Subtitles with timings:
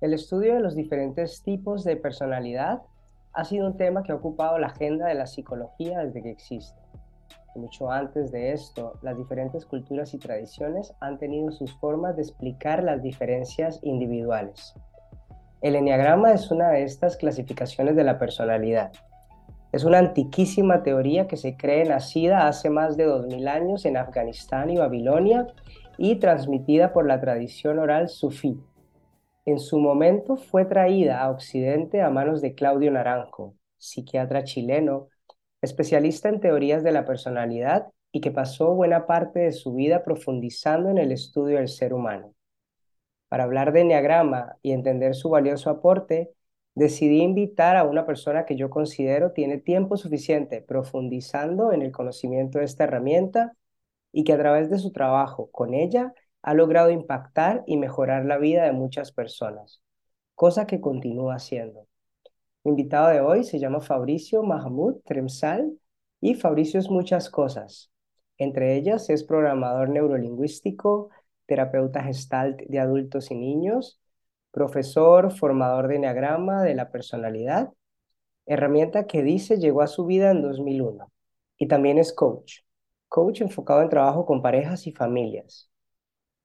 [0.00, 2.82] El estudio de los diferentes tipos de personalidad
[3.32, 6.80] ha sido un tema que ha ocupado la agenda de la psicología desde que existe.
[7.56, 12.84] Mucho antes de esto, las diferentes culturas y tradiciones han tenido sus formas de explicar
[12.84, 14.72] las diferencias individuales.
[15.62, 18.92] El enneagrama es una de estas clasificaciones de la personalidad.
[19.72, 24.70] Es una antiquísima teoría que se cree nacida hace más de 2000 años en Afganistán
[24.70, 25.48] y Babilonia
[25.96, 28.62] y transmitida por la tradición oral sufí,
[29.50, 35.08] en su momento fue traída a Occidente a manos de Claudio Naranjo, psiquiatra chileno,
[35.62, 40.90] especialista en teorías de la personalidad y que pasó buena parte de su vida profundizando
[40.90, 42.34] en el estudio del ser humano.
[43.28, 46.30] Para hablar de Enneagrama y entender su valioso aporte,
[46.74, 52.58] decidí invitar a una persona que yo considero tiene tiempo suficiente profundizando en el conocimiento
[52.58, 53.54] de esta herramienta
[54.12, 58.38] y que a través de su trabajo con ella ha logrado impactar y mejorar la
[58.38, 59.82] vida de muchas personas,
[60.34, 61.86] cosa que continúa haciendo.
[62.64, 65.78] Mi invitado de hoy se llama Fabricio Mahmoud Tremsal
[66.20, 67.90] y Fabricio es muchas cosas.
[68.36, 71.10] Entre ellas es programador neurolingüístico,
[71.46, 74.00] terapeuta gestalt de adultos y niños,
[74.50, 77.72] profesor, formador de enneagrama de la personalidad,
[78.46, 81.10] herramienta que dice llegó a su vida en 2001.
[81.58, 82.60] Y también es coach,
[83.08, 85.70] coach enfocado en trabajo con parejas y familias.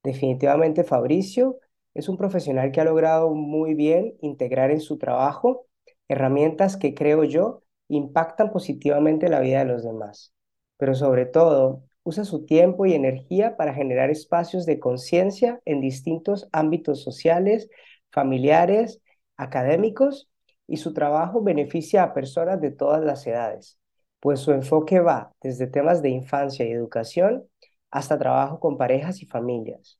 [0.04, 1.59] Definitivamente Fabricio
[1.94, 5.68] es un profesional que ha logrado muy bien integrar en su trabajo
[6.08, 10.34] herramientas que creo yo impactan positivamente la vida de los demás,
[10.78, 16.50] pero sobre todo usa su tiempo y energía para generar espacios de conciencia en distintos
[16.52, 17.70] ámbitos sociales,
[18.12, 19.02] familiares,
[19.38, 20.30] académicos,
[20.68, 23.78] y su trabajo beneficia a personas de todas las edades,
[24.20, 27.46] pues su enfoque va desde temas de infancia y educación
[27.94, 30.00] hasta trabajo con parejas y familias.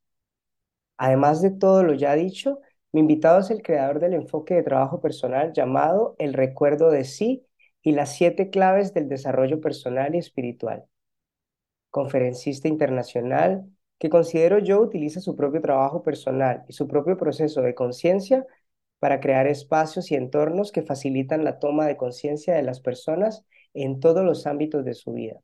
[0.96, 2.60] Además de todo lo ya dicho,
[2.92, 7.46] mi invitado es el creador del enfoque de trabajo personal llamado El recuerdo de sí
[7.82, 10.86] y las siete claves del desarrollo personal y espiritual.
[11.90, 13.64] Conferencista internacional
[13.98, 18.44] que considero yo utiliza su propio trabajo personal y su propio proceso de conciencia
[18.98, 24.00] para crear espacios y entornos que facilitan la toma de conciencia de las personas en
[24.00, 25.40] todos los ámbitos de su vida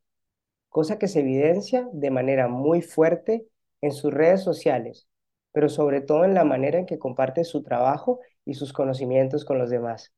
[0.70, 3.47] cosa que se evidencia de manera muy fuerte
[3.82, 5.08] en sus redes sociales,
[5.53, 9.59] pero sobre todo en la manera en que comparte su trabajo y sus conocimientos con
[9.59, 10.14] los demás.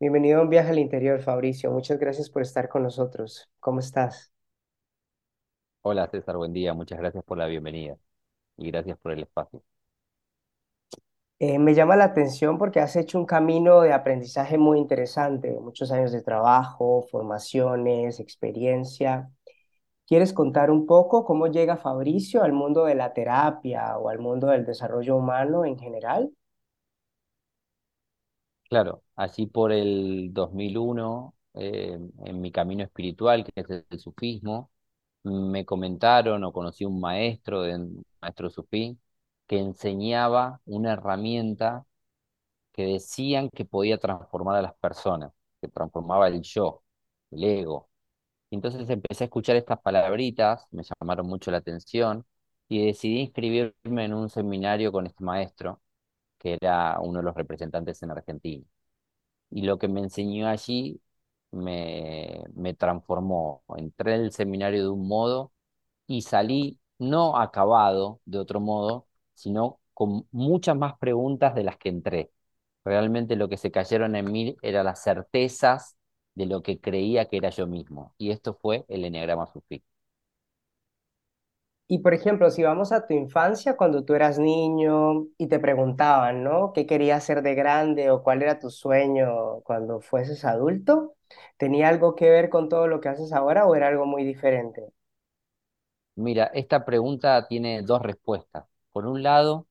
[0.00, 1.70] Bienvenido a un viaje al interior, Fabricio.
[1.70, 3.50] Muchas gracias por estar con nosotros.
[3.60, 4.32] ¿Cómo estás?
[5.82, 6.74] Hola César, buen día.
[6.74, 7.96] Muchas gracias por la bienvenida
[8.56, 9.62] y gracias por el espacio.
[11.38, 15.92] Eh, me llama la atención porque has hecho un camino de aprendizaje muy interesante, muchos
[15.92, 19.30] años de trabajo, formaciones, experiencia.
[20.06, 24.48] ¿Quieres contar un poco cómo llega Fabricio al mundo de la terapia o al mundo
[24.48, 26.32] del desarrollo humano en general?
[28.68, 34.70] Claro, allí por el 2001, eh, en mi camino espiritual, que es el sufismo,
[35.24, 37.78] me comentaron o conocí un maestro, de,
[38.20, 38.98] maestro sufí,
[39.46, 41.86] que enseñaba una herramienta
[42.72, 46.82] que decían que podía transformar a las personas, que transformaba el yo,
[47.32, 47.88] el ego.
[48.50, 52.24] Entonces empecé a escuchar estas palabritas, me llamaron mucho la atención
[52.68, 55.80] y decidí inscribirme en un seminario con este maestro,
[56.38, 58.64] que era uno de los representantes en Argentina.
[59.50, 61.00] Y lo que me enseñó allí
[61.52, 63.64] me, me transformó.
[63.76, 65.52] Entré en el seminario de un modo
[66.06, 71.88] y salí no acabado de otro modo, sino con muchas más preguntas de las que
[71.90, 72.32] entré.
[72.84, 75.96] Realmente lo que se cayeron en mí eran las certezas
[76.36, 78.14] de lo que creía que era yo mismo.
[78.18, 79.84] Y esto fue el Enneagrama Sufí.
[81.88, 86.42] Y por ejemplo, si vamos a tu infancia, cuando tú eras niño y te preguntaban,
[86.42, 86.72] ¿no?
[86.72, 91.14] ¿Qué querías ser de grande o cuál era tu sueño cuando fueses adulto?
[91.56, 94.82] ¿Tenía algo que ver con todo lo que haces ahora o era algo muy diferente?
[96.14, 98.64] Mira, esta pregunta tiene dos respuestas.
[98.92, 99.66] Por un lado,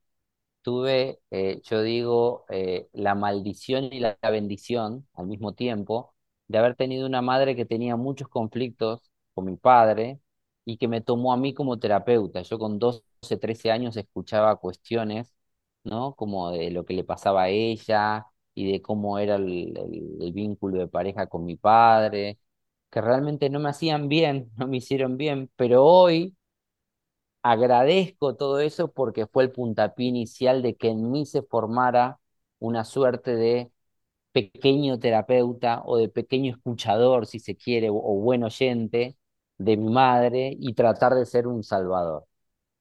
[0.64, 6.15] tuve, eh, yo digo, eh, la maldición y la bendición al mismo tiempo
[6.48, 9.02] de haber tenido una madre que tenía muchos conflictos
[9.34, 10.20] con mi padre
[10.66, 12.42] y que me tomó a mí como terapeuta.
[12.42, 13.04] Yo con 12,
[13.40, 15.36] 13 años escuchaba cuestiones,
[15.84, 16.16] ¿no?
[16.16, 19.78] Como de lo que le pasaba a ella y de cómo era el,
[20.22, 22.40] el vínculo de pareja con mi padre,
[22.90, 26.36] que realmente no me hacían bien, no me hicieron bien, pero hoy
[27.44, 32.20] agradezco todo eso porque fue el puntapié inicial de que en mí se formara
[32.60, 33.72] una suerte de
[34.36, 39.18] pequeño terapeuta o de pequeño escuchador, si se quiere, o, buen oyente
[39.58, 42.26] de mi madre y tratar de ser un salvador.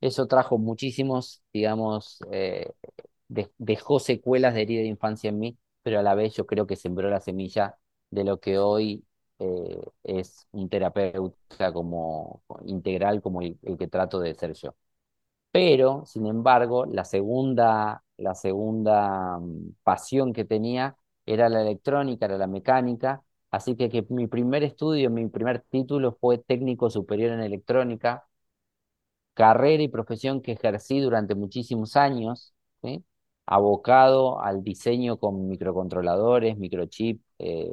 [0.01, 2.73] Eso trajo muchísimos, digamos, eh,
[3.59, 6.77] dejó secuelas de herida de infancia en mí, pero a la vez yo creo que
[6.77, 7.79] sembró la semilla
[8.11, 9.05] de lo que hoy
[9.39, 14.75] eh, es un terapeuta como integral como el, que trato de ser yo.
[15.53, 22.39] Pero, sin embargo, la segunda, la segunda mm, pasión que tenía era la electrónica, era
[22.39, 27.41] la mecánica, así que, que mi primer estudio, mi primer título fue técnico superior en
[27.41, 28.27] electrónica,
[29.35, 32.55] carrera y profesión que ejercí durante muchísimos años,
[33.47, 37.71] abocado al diseño con microcontroladores, microchip, eh,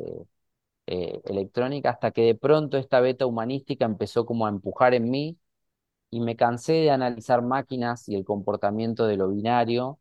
[0.87, 5.37] eh, electrónica, hasta que de pronto esta beta humanística empezó como a empujar en mí
[6.11, 9.99] y me cansé de analizar máquinas y el comportamiento de lo binario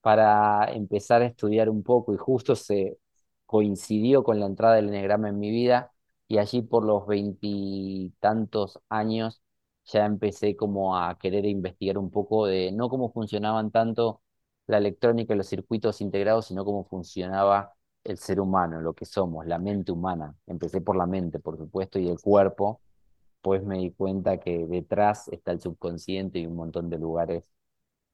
[0.00, 2.98] para empezar a estudiar un poco y justo se
[3.46, 5.92] coincidió con la entrada del enegrama en mi vida
[6.28, 9.42] y allí por los veintitantos años
[9.84, 14.22] ya empecé como a querer investigar un poco de no cómo funcionaban tanto
[14.66, 17.74] la electrónica y los circuitos integrados, sino cómo funcionaba
[18.04, 20.34] el ser humano, lo que somos, la mente humana.
[20.46, 22.80] Empecé por la mente, por supuesto, y el cuerpo,
[23.42, 27.44] pues me di cuenta que detrás está el subconsciente y un montón de lugares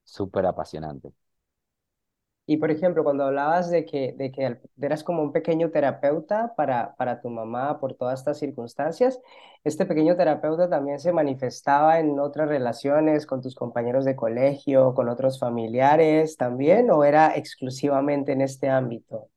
[0.05, 1.13] súper apasionantes.
[2.47, 6.95] Y por ejemplo, cuando hablabas de que, de que eras como un pequeño terapeuta para,
[6.97, 9.21] para tu mamá por todas estas circunstancias,
[9.65, 15.09] ¿este pequeño terapeuta también se manifestaba en otras relaciones con tus compañeros de colegio, con
[15.09, 19.29] otros familiares también, o era exclusivamente en este ámbito?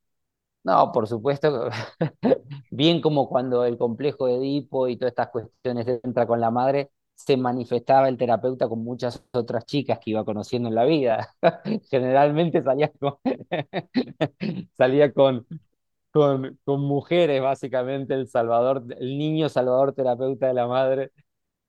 [0.64, 1.70] No, por supuesto,
[2.70, 6.92] bien como cuando el complejo de Edipo y todas estas cuestiones entra con la madre,
[7.25, 11.36] se manifestaba el terapeuta con muchas otras chicas que iba conociendo en la vida.
[11.89, 13.16] Generalmente salía con,
[14.77, 15.45] salía con,
[16.12, 21.12] con, con mujeres, básicamente, el salvador, el niño salvador terapeuta de la madre.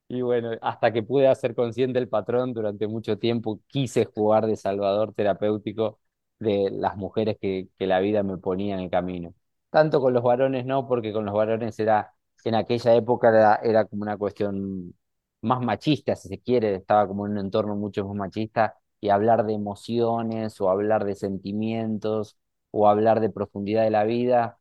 [0.09, 4.57] Y bueno, hasta que pude hacer consciente el patrón, durante mucho tiempo quise jugar de
[4.57, 6.01] salvador terapéutico
[6.41, 9.35] de las mujeres que, que la vida me ponía en el camino.
[9.71, 12.15] Tanto con los varones no, porque con los varones era,
[12.45, 14.95] en aquella época era, era como una cuestión
[15.43, 19.45] más machista, si se quiere, estaba como en un entorno mucho más machista, y hablar
[19.47, 22.37] de emociones o hablar de sentimientos
[22.71, 24.59] o hablar de profundidad de la vida,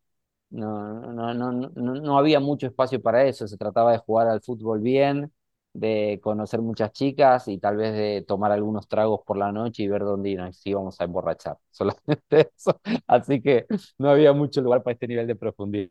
[0.49, 4.41] no, no, no, no, no había mucho espacio para eso, se trataba de jugar al
[4.41, 5.31] fútbol bien,
[5.73, 9.87] de conocer muchas chicas y tal vez de tomar algunos tragos por la noche y
[9.87, 13.67] ver dónde nos íbamos a emborrachar, solamente eso, así que
[13.97, 15.89] no había mucho lugar para este nivel de profundidad.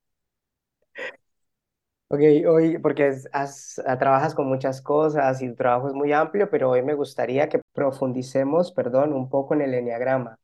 [2.10, 6.48] Ok, hoy, porque has, ah, trabajas con muchas cosas y tu trabajo es muy amplio,
[6.50, 10.38] pero hoy me gustaría que profundicemos, perdón, un poco en el enneagrama.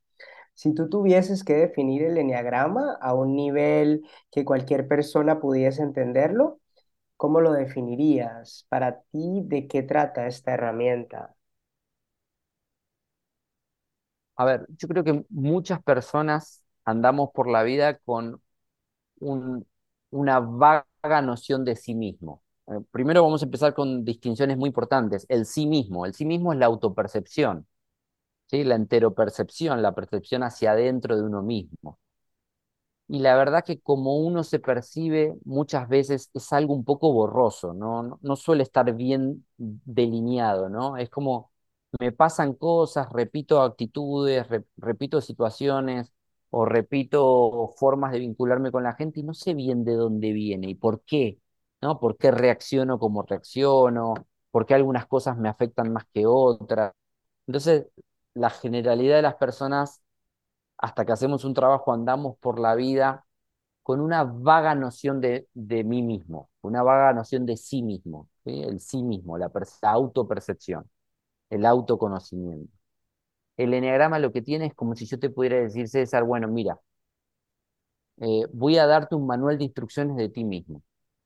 [0.55, 6.59] Si tú tuvieses que definir el enneagrama a un nivel que cualquier persona pudiese entenderlo,
[7.17, 8.65] ¿cómo lo definirías?
[8.69, 11.35] Para ti, ¿de qué trata esta herramienta?
[14.37, 18.41] A ver, yo creo que muchas personas andamos por la vida con
[19.19, 19.67] un,
[20.11, 20.87] una vaga
[21.21, 22.43] noción de sí mismo.
[22.67, 25.25] Eh, primero vamos a empezar con distinciones muy importantes.
[25.29, 26.05] El sí mismo.
[26.05, 27.67] El sí mismo es la autopercepción,
[28.47, 28.63] ¿sí?
[28.63, 31.99] la enteropercepción, la percepción hacia adentro de uno mismo.
[33.07, 37.73] Y la verdad que como uno se percibe muchas veces es algo un poco borroso,
[37.73, 40.97] no, no, suele estar bien delineado, ¿no?
[40.97, 41.51] Es como
[41.99, 44.47] me pasan cosas, repito actitudes,
[44.77, 46.11] repito situaciones,
[46.57, 50.69] o repito formas de vincularme con la gente y no sé bien de dónde viene
[50.69, 51.39] y por qué,
[51.81, 51.99] ¿no?
[51.99, 54.13] ¿Por qué reacciono como reacciono?
[54.51, 56.93] ¿Por qué algunas cosas me afectan más que otras?
[57.47, 57.87] Entonces,
[58.35, 60.01] la generalidad de las personas,
[60.77, 63.25] hasta que hacemos un trabajo, andamos por la vida
[63.83, 68.79] con una vaga noción de, de mí mismo, una vaga noción de sí mismo, el
[68.81, 69.51] sí mismo, la,
[69.83, 70.89] la autopercepción,
[71.49, 72.71] el autoconocimiento
[73.57, 76.79] el enneagrama lo que tiene es como si yo te pudiera decir, César, bueno, mira,
[78.17, 80.81] eh, voy a darte un manual de instrucciones de ti mismo.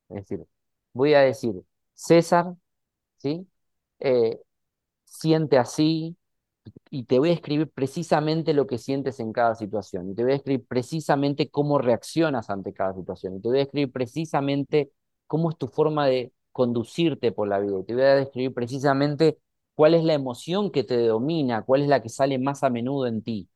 [0.10, 0.46] Es decir,
[0.94, 1.56] voy a decir,
[1.94, 2.56] César,
[3.18, 3.48] ¿sí?
[4.00, 4.40] Eh,
[5.06, 6.18] siente así,
[6.92, 10.34] y te voy a escribir precisamente lo que sientes en cada situación, y te voy
[10.34, 14.92] a escribir precisamente cómo reaccionas ante cada situación, y te voy a escribir precisamente
[15.28, 19.40] cómo es tu forma de conducirte por la vida, y te voy a describir precisamente
[19.80, 23.08] cuál es la emoción que te domina, cuál es la que sale más a menudo
[23.08, 23.50] en ti.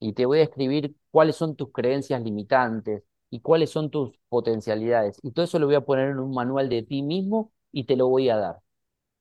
[0.00, 5.18] Y te voy a escribir cuáles son tus creencias limitantes y cuáles son tus potencialidades.
[5.22, 7.96] Y todo eso lo voy a poner en un manual de ti mismo y te
[7.96, 8.60] lo voy a dar.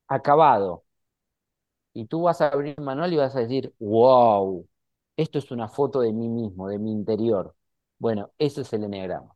[0.08, 0.86] Acabado.
[1.94, 4.68] Y tú vas a abrir el manual y vas a decir, wow,
[5.18, 7.56] esto es una foto de mí mismo, de mi interior.
[8.00, 9.36] Bueno, eso es el enneagrama.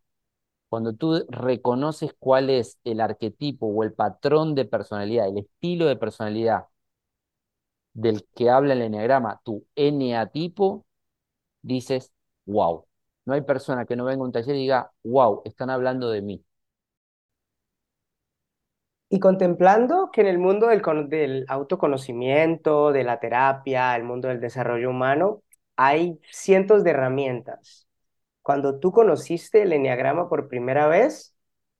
[0.70, 5.98] Cuando tú reconoces cuál es el arquetipo o el patrón de personalidad, el estilo de
[5.98, 6.65] personalidad
[7.94, 10.86] del que habla el enneagrama, tu eneatipo,
[11.62, 12.12] dices,
[12.46, 12.86] wow.
[13.26, 16.22] No hay persona que no venga a un taller y diga, wow, están hablando de
[16.22, 16.44] mí.
[19.10, 24.40] Y contemplando que en el mundo del, del, autoconocimiento, de la terapia, el mundo del
[24.40, 25.44] desarrollo humano,
[25.76, 27.88] hay cientos de herramientas.
[28.42, 31.36] Cuando tú conociste el enneagrama por primera vez,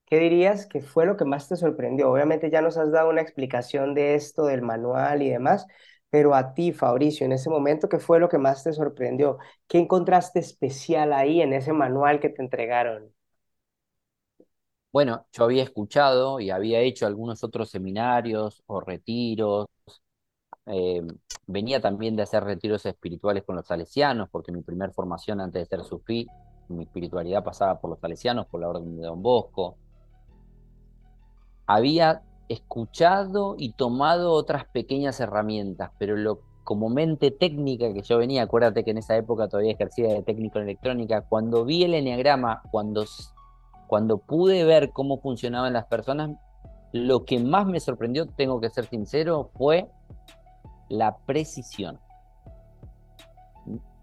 [0.06, 2.12] ¿qué dirías que fue lo que más te sorprendió?
[2.12, 5.68] Obviamente ya nos has dado una explicación de esto, del manual y demás,
[6.12, 9.40] pero a ti, Fabricio, en ese momento, ¿qué fue lo que más te sorprendió?
[9.68, 13.14] ¿Qué encontraste especial ahí en ese manual que te entregaron?
[14.92, 19.68] Bueno, yo había escuchado y había hecho algunos otros seminarios o retiros.
[20.66, 21.02] Eh,
[21.48, 25.78] venía también de hacer retiros espirituales con los salesianos, porque mi primera formación antes de
[25.78, 26.28] ser sufí,
[26.70, 29.78] mi espiritualidad pasaba por los salesianos, por la orden de Don Bosco.
[31.66, 38.44] Había escuchado y tomado otras pequeñas herramientas, pero lo, como mente técnica que yo venía,
[38.44, 42.62] acuérdate que en esa época todavía ejercía de técnico en electrónica, cuando vi el enneagrama,
[42.72, 43.06] cuando,
[43.88, 46.32] cuando pude ver cómo funcionaban las personas,
[46.92, 49.90] lo que más me sorprendió, tengo que ser sincero, fue
[50.90, 52.00] la precisión.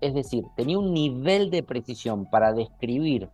[0.01, 3.29] Es decir, tenía un nivel de precisión para describir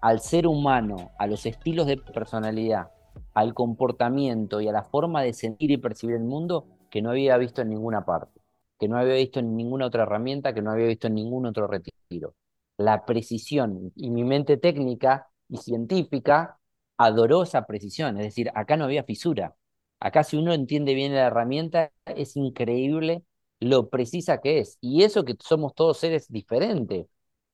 [0.00, 2.88] al ser humano, a los estilos de personalidad,
[3.34, 7.36] al comportamiento y a la forma de sentir y percibir el mundo que no había
[7.36, 8.40] visto en ninguna parte,
[8.78, 11.66] que no había visto en ninguna otra herramienta, que no había visto en ningún otro
[11.66, 12.34] retiro.
[12.76, 16.58] La precisión y mi mente técnica y científica
[16.96, 19.56] adoró esa precisión, es decir, acá no había fisura.
[20.00, 23.24] Acá si uno entiende bien la herramienta, es increíble
[23.60, 24.78] lo precisa que es.
[24.80, 27.06] Y eso que somos todos seres diferentes,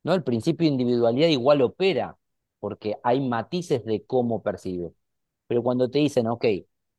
[0.03, 0.15] ¿no?
[0.15, 2.17] El principio de individualidad igual opera,
[2.61, 4.93] porque hay matices de cómo percibe.
[5.55, 6.45] Pero cuando te dicen, ok,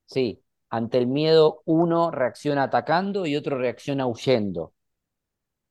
[0.06, 4.74] sí, ante el miedo uno reacciona atacando y otro reacciona huyendo.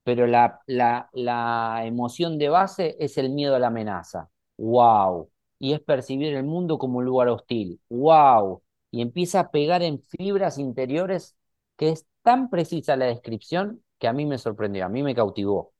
[0.03, 4.31] Pero la, la, la emoción de base es el miedo a la amenaza.
[4.59, 5.31] ¡Wow!
[5.59, 7.81] Y es percibir el mundo como un lugar hostil.
[7.89, 8.63] ¡Wow!
[8.91, 11.37] Y empieza a pegar en fibras interiores
[11.77, 15.73] que es tan precisa la descripción que a mí me sorprendió, a mí me cautivó.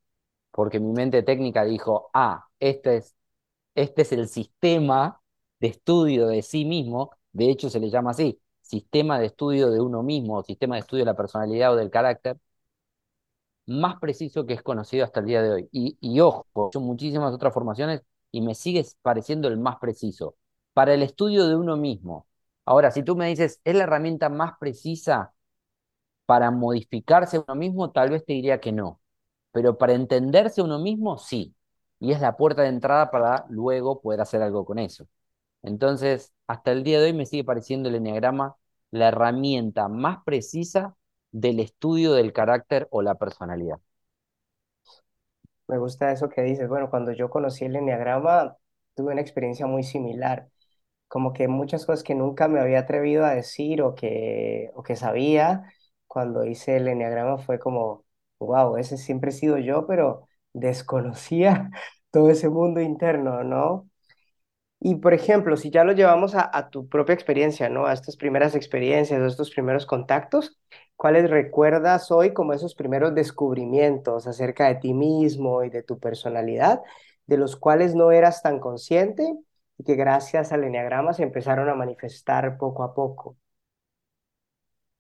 [0.53, 3.17] Porque mi mente técnica dijo, ah, este es,
[3.75, 5.23] este es el sistema
[5.65, 9.81] de estudio de sí mismo, de hecho se le llama así, sistema de estudio de
[9.81, 12.39] uno mismo, sistema de estudio de la personalidad o del carácter,
[13.67, 15.69] más preciso que es conocido hasta el día de hoy.
[15.73, 20.37] Y, ojo, he hecho muchísimas otras formaciones y me sigue pareciendo el más preciso.
[20.75, 22.27] Para el estudio de uno mismo.
[22.65, 25.33] Ahora, si tú me dices, ¿es la herramienta más precisa
[26.27, 27.93] para modificarse uno mismo?
[27.93, 29.01] Tal vez te diría que no.
[29.53, 31.55] Pero para entenderse uno mismo, sí.
[32.01, 35.07] Y es la puerta de entrada para luego poder hacer algo con eso.
[35.65, 38.57] Entonces, hasta el día de hoy me sigue pareciendo el enneagrama
[38.93, 40.97] la herramienta más precisa
[41.33, 43.81] del estudio del carácter o la personalidad.
[45.69, 46.69] Me gusta eso que dices.
[46.69, 48.57] Bueno, cuando yo conocí el enneagrama,
[48.95, 50.49] tuve una experiencia muy similar.
[51.09, 54.97] Como que muchas cosas que nunca me había atrevido a decir o que, o que
[54.97, 55.73] sabía,
[56.09, 58.07] cuando hice el enneagrama fue como,
[58.41, 61.71] wow, ese siempre he sido yo, pero desconocía
[62.11, 63.91] todo ese mundo interno, ¿no?
[64.87, 67.87] Y por ejemplo, si ya lo llevamos a, tu propia experiencia, ¿no?
[67.87, 70.59] A estas primeras experiencias, a estos primeros contactos,
[70.95, 76.83] ¿cuáles recuerdas hoy como esos primeros descubrimientos acerca de ti mismo y de tu personalidad,
[77.27, 79.27] de los cuales no eras tan consciente
[79.79, 83.39] y que gracias al enneagrama se empezaron a manifestar poco a poco?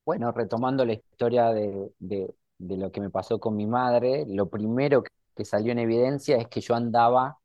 [0.07, 5.03] Bueno, retomando la historia de, de, lo que me pasó con mi madre, lo primero
[5.37, 7.37] que salió en evidencia es que yo andaba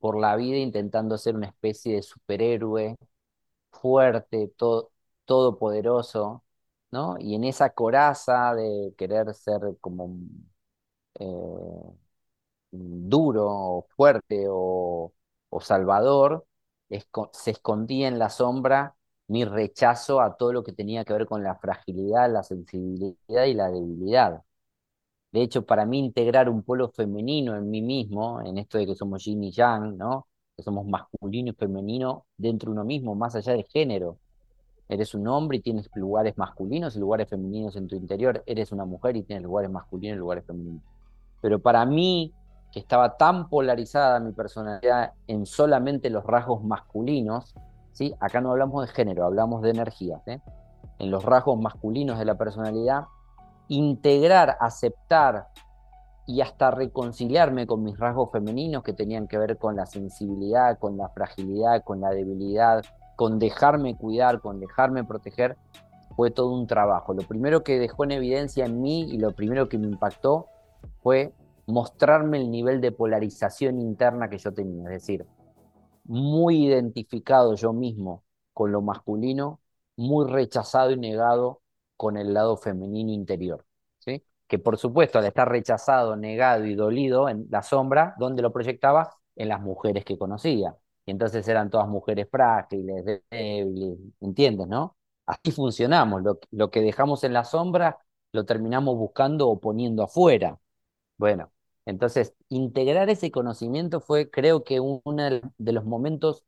[0.00, 2.96] por la vida intentando ser una especie de superhéroe
[3.72, 4.92] fuerte, todo,
[5.26, 6.44] todopoderoso,
[6.90, 7.16] ¿no?
[7.20, 10.16] Y en esa coraza de querer ser como
[11.18, 11.26] eh,
[12.70, 15.12] duro, o fuerte o,
[15.60, 16.46] salvador,
[17.32, 18.96] se escondía en la sombra
[19.28, 23.54] mi rechazo a todo lo que tenía que ver con la fragilidad, la sensibilidad y
[23.54, 24.42] la debilidad.
[25.32, 28.94] De hecho, para mí integrar un polo femenino en mí mismo, en esto de que
[28.94, 30.26] somos yin y yang, ¿no?
[30.56, 34.18] Que somos masculino y femenino dentro de uno mismo, más allá de género.
[34.88, 38.42] Eres un hombre y tienes lugares masculinos y lugares femeninos en tu interior.
[38.44, 40.82] Eres una mujer y tienes lugares masculinos y lugares femeninos.
[41.40, 42.34] Pero para mí,
[42.72, 47.54] que estaba tan polarizada mi personalidad en solamente los rasgos masculinos,
[47.92, 48.14] ¿sí?
[48.20, 50.20] Acá no hablamos de género, hablamos de energía.
[50.26, 50.40] ¿eh?
[50.98, 53.04] En los rasgos masculinos de la personalidad,
[53.70, 55.46] integrar, aceptar
[56.26, 60.96] y hasta reconciliarme con mis rasgos femeninos que tenían que ver con la sensibilidad, con
[60.96, 62.84] la fragilidad, con la debilidad,
[63.14, 65.56] con dejarme cuidar, con dejarme proteger,
[66.16, 67.14] fue todo un trabajo.
[67.14, 70.46] Lo primero que dejó en evidencia en mí y lo primero que me impactó
[71.00, 71.32] fue
[71.66, 75.26] mostrarme el nivel de polarización interna que yo tenía, es decir,
[76.04, 79.60] muy identificado yo mismo con lo masculino,
[79.96, 81.60] muy rechazado y negado
[82.00, 83.66] con el lado femenino interior.
[83.98, 84.24] ¿sí?
[84.48, 89.10] Que por supuesto, al estar rechazado, negado y dolido en la sombra, ¿dónde lo proyectaba?
[89.36, 90.74] En las mujeres que conocía.
[91.04, 94.96] Y entonces eran todas mujeres frágiles, débiles, ¿entiendes, no?
[95.26, 96.22] Así funcionamos.
[96.22, 97.98] Lo, lo que dejamos en la sombra
[98.32, 100.58] lo terminamos buscando o poniendo afuera.
[101.18, 101.52] Bueno,
[101.84, 105.02] entonces, integrar ese conocimiento fue, creo que, uno
[105.58, 106.44] de los momentos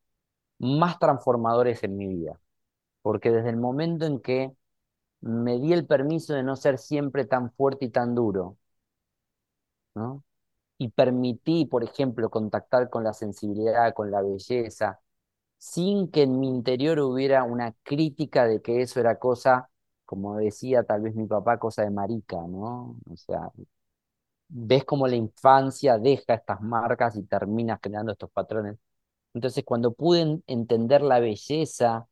[0.59, 2.41] más transformadores en mi vida,
[3.03, 4.57] porque desde el momento en que
[5.23, 8.59] me di el permiso de no ser siempre tan fuerte y tan duro,
[9.95, 10.25] ¿no?
[10.79, 15.01] Y permití, por ejemplo, contactar con la sensibilidad, con la belleza,
[15.59, 19.71] sin que en mi interior hubiera una crítica de que eso era cosa,
[20.07, 22.97] como decía tal vez mi papá, cosa de marica, ¿no?
[23.11, 23.51] O sea,
[24.49, 28.79] ves cómo la infancia deja estas marcas y terminas creando estos patrones.
[29.35, 32.09] Entonces, cuando pude entender la belleza,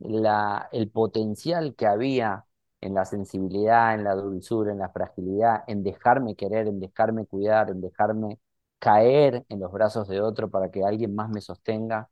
[0.00, 2.46] la, el potencial que había
[2.80, 7.70] en la sensibilidad, en la dulzura, en la fragilidad, en dejarme querer, en dejarme cuidar,
[7.70, 8.38] en dejarme
[8.78, 12.10] caer en los brazos de otro para que alguien más me sostenga,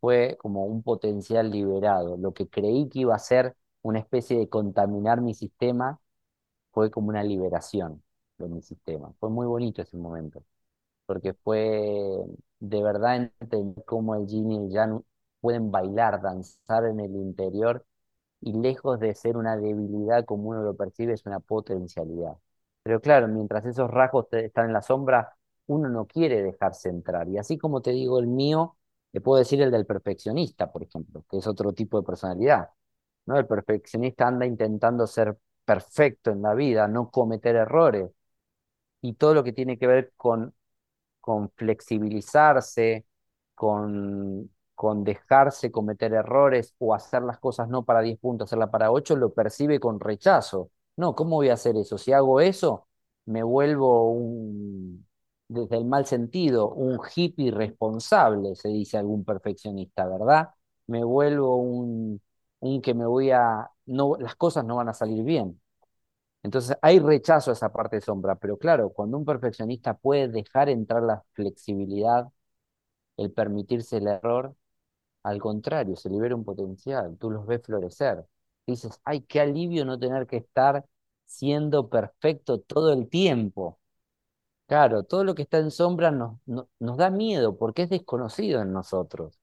[0.00, 2.16] fue como un potencial liberado.
[2.16, 6.00] Lo que creí que iba a ser una especie de contaminar mi sistema
[6.72, 8.02] fue como una liberación
[8.38, 9.12] de mi sistema.
[9.20, 10.44] Fue muy bonito ese momento,
[11.06, 12.10] porque fue
[12.60, 15.02] de verdad entender cómo el yin y el yang
[15.40, 17.84] pueden bailar, danzar en el interior
[18.40, 22.36] y lejos de ser una debilidad como uno lo percibe, es una potencialidad.
[22.82, 27.28] Pero claro, mientras esos rasgos están en la sombra, uno no quiere dejarse entrar.
[27.28, 28.76] Y así como te digo el mío,
[29.12, 32.70] le puedo decir el del perfeccionista, por ejemplo, que es otro tipo de personalidad.
[33.26, 33.38] ¿no?
[33.38, 38.10] El perfeccionista anda intentando ser perfecto en la vida, no cometer errores,
[39.00, 40.54] y todo lo que tiene que ver con,
[41.20, 43.06] con flexibilizarse,
[43.54, 48.92] con, con dejarse cometer errores o hacer las cosas no para 10 puntos, hacerla para
[48.92, 50.70] 8, lo percibe con rechazo.
[50.96, 51.98] No, ¿cómo voy a hacer eso?
[51.98, 52.88] Si hago eso,
[53.26, 55.06] me vuelvo un,
[55.48, 60.50] desde el mal sentido, un hippie responsable, se dice algún perfeccionista, ¿verdad?
[60.86, 62.20] Me vuelvo un,
[62.60, 65.60] un que me voy a, no, las cosas no van a salir bien.
[66.42, 70.68] Entonces hay rechazo a esa parte de sombra, pero claro, cuando un perfeccionista puede dejar
[70.68, 72.28] entrar la flexibilidad,
[73.16, 74.54] el permitirse el error,
[75.26, 78.24] al contrario, se libera un potencial, tú los ves florecer.
[78.66, 80.84] Dices, ay, qué alivio no tener que estar
[81.24, 83.78] siendo perfecto todo el tiempo.
[84.66, 86.38] Claro, todo lo que está en sombra nos,
[86.80, 89.38] nos da miedo porque es desconocido en nosotros.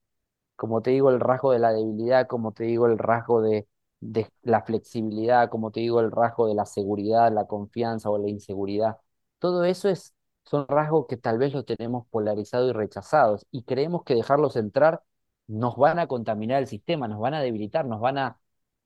[0.56, 3.68] Como te digo, el rasgo de la debilidad, como te digo, el rasgo de,
[4.00, 8.30] de la flexibilidad, como te digo, el rasgo de la seguridad, la confianza o la
[8.30, 8.98] inseguridad.
[9.40, 10.14] Todo eso es,
[10.46, 15.04] son rasgos que tal vez los tenemos polarizados y rechazados y creemos que dejarlos entrar
[15.48, 18.40] nos van a contaminar el sistema, nos van a debilitar, nos van a,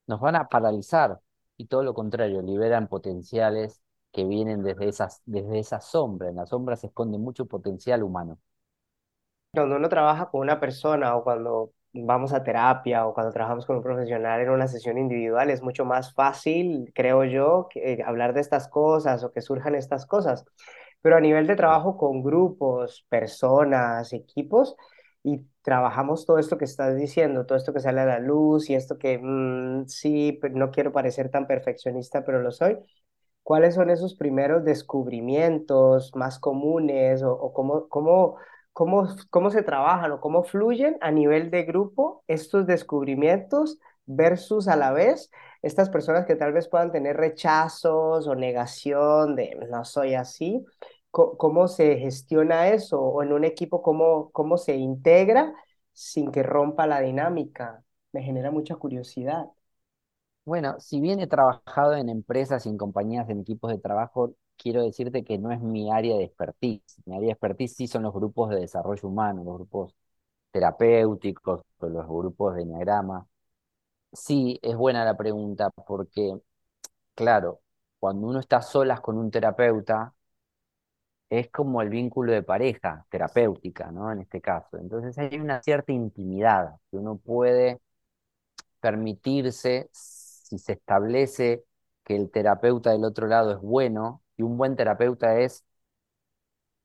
[0.08, 1.20] nos van a paralizar
[1.58, 6.30] y todo lo contrario, liberan potenciales que vienen desde, esas, desde esa sombra.
[6.30, 8.40] En la sombra se esconde mucho potencial humano.
[9.54, 13.78] Cuando uno trabaja con una persona o cuando vamos a terapia o cuando trabajamos con
[13.78, 18.42] un profesional en una sesión individual, es mucho más fácil, creo yo, eh, hablar de
[18.42, 20.46] estas cosas o que surjan estas cosas.
[21.02, 24.76] Pero a nivel de trabajo con grupos, personas, equipos,
[25.24, 28.76] y trabajamos todo esto que estás diciendo, todo esto que sale a la luz y
[28.76, 32.78] esto que mm, sí, no quiero parecer tan perfeccionista, pero lo soy.
[33.44, 38.38] ¿Cuáles son esos primeros descubrimientos más comunes o, o cómo, cómo
[38.72, 44.78] cómo, cómo se trabajan o cómo fluyen a nivel de grupo estos descubrimientos versus a
[44.78, 45.32] la vez
[45.64, 50.64] estas personas que tal vez puedan tener rechazos o negación de no soy así,
[51.12, 55.54] cómo se gestiona eso o en un equipo cómo, cómo se integra
[55.94, 57.84] sin que rompa la dinámica.
[58.12, 59.48] Me genera mucha curiosidad.
[60.46, 64.82] Bueno, si bien he trabajado en empresas y en compañías, en equipos de trabajo, quiero
[64.82, 66.84] decirte que no es mi área de expertise.
[67.06, 69.94] Mi área de expertise sí son los grupos de desarrollo humano, los grupos
[70.52, 73.28] terapéuticos, los grupos de enneagrama.
[74.14, 76.34] Sí, es buena la pregunta porque,
[77.16, 77.62] claro,
[78.00, 80.16] cuando uno está solas con un terapeuta,
[81.30, 84.12] es como el vínculo de pareja terapéutica, ¿no?
[84.12, 84.78] En este caso.
[84.78, 87.80] Entonces hay una cierta intimidad que uno puede
[88.80, 91.64] permitirse si se establece
[92.04, 95.66] que el terapeuta del otro lado es bueno, y un buen terapeuta es,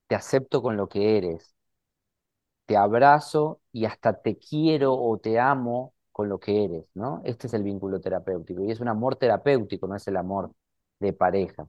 [0.07, 1.57] te acepto con lo que eres,
[2.67, 7.23] te abrazo y hasta te quiero o te amo con lo que eres, ¿no?
[7.25, 10.53] Este es el vínculo terapéutico y es un amor terapéutico, no es el amor
[11.01, 11.69] de pareja.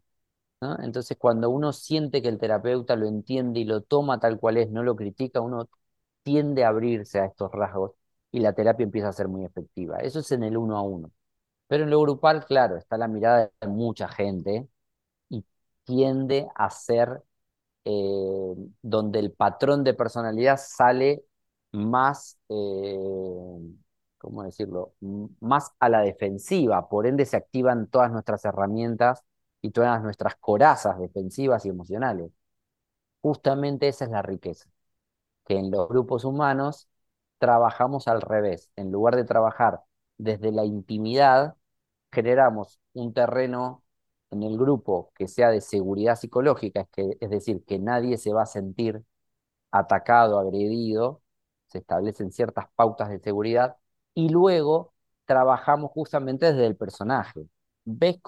[0.82, 4.70] Entonces, cuando uno siente que el terapeuta lo entiende y lo toma tal cual es,
[4.72, 5.70] no lo critica, uno
[6.24, 7.92] tiende a abrirse a estos rasgos
[8.32, 9.98] y la terapia empieza a ser muy efectiva.
[10.00, 11.12] Eso es en el uno a uno.
[11.68, 14.68] Pero en lo grupal, claro, está la mirada de mucha gente
[15.30, 15.46] y
[15.86, 17.24] tiende a ser
[17.86, 21.26] eh, donde el patrón de personalidad sale
[21.72, 23.60] más, eh,
[24.18, 24.94] ¿cómo decirlo?,
[25.40, 29.24] más a la defensiva, por ende se activan todas nuestras herramientas
[29.64, 32.32] y todas nuestras corazas defensivas y emocionales.
[33.22, 34.70] Justamente esa es la riqueza,
[35.46, 36.90] que en los grupos humanos
[37.40, 38.72] trabajamos al revés.
[38.76, 39.82] En lugar de trabajar
[40.18, 41.56] desde la intimidad,
[42.12, 43.84] generamos un terreno
[44.32, 48.34] en el grupo que sea de seguridad psicológica, es, que, es decir, que nadie se
[48.34, 49.04] va a sentir
[49.72, 51.22] atacado, agredido,
[51.68, 53.78] se establecen ciertas pautas de seguridad
[54.14, 54.94] y luego
[55.26, 57.48] trabajamos justamente desde el personaje.
[57.86, 58.20] ¿Ves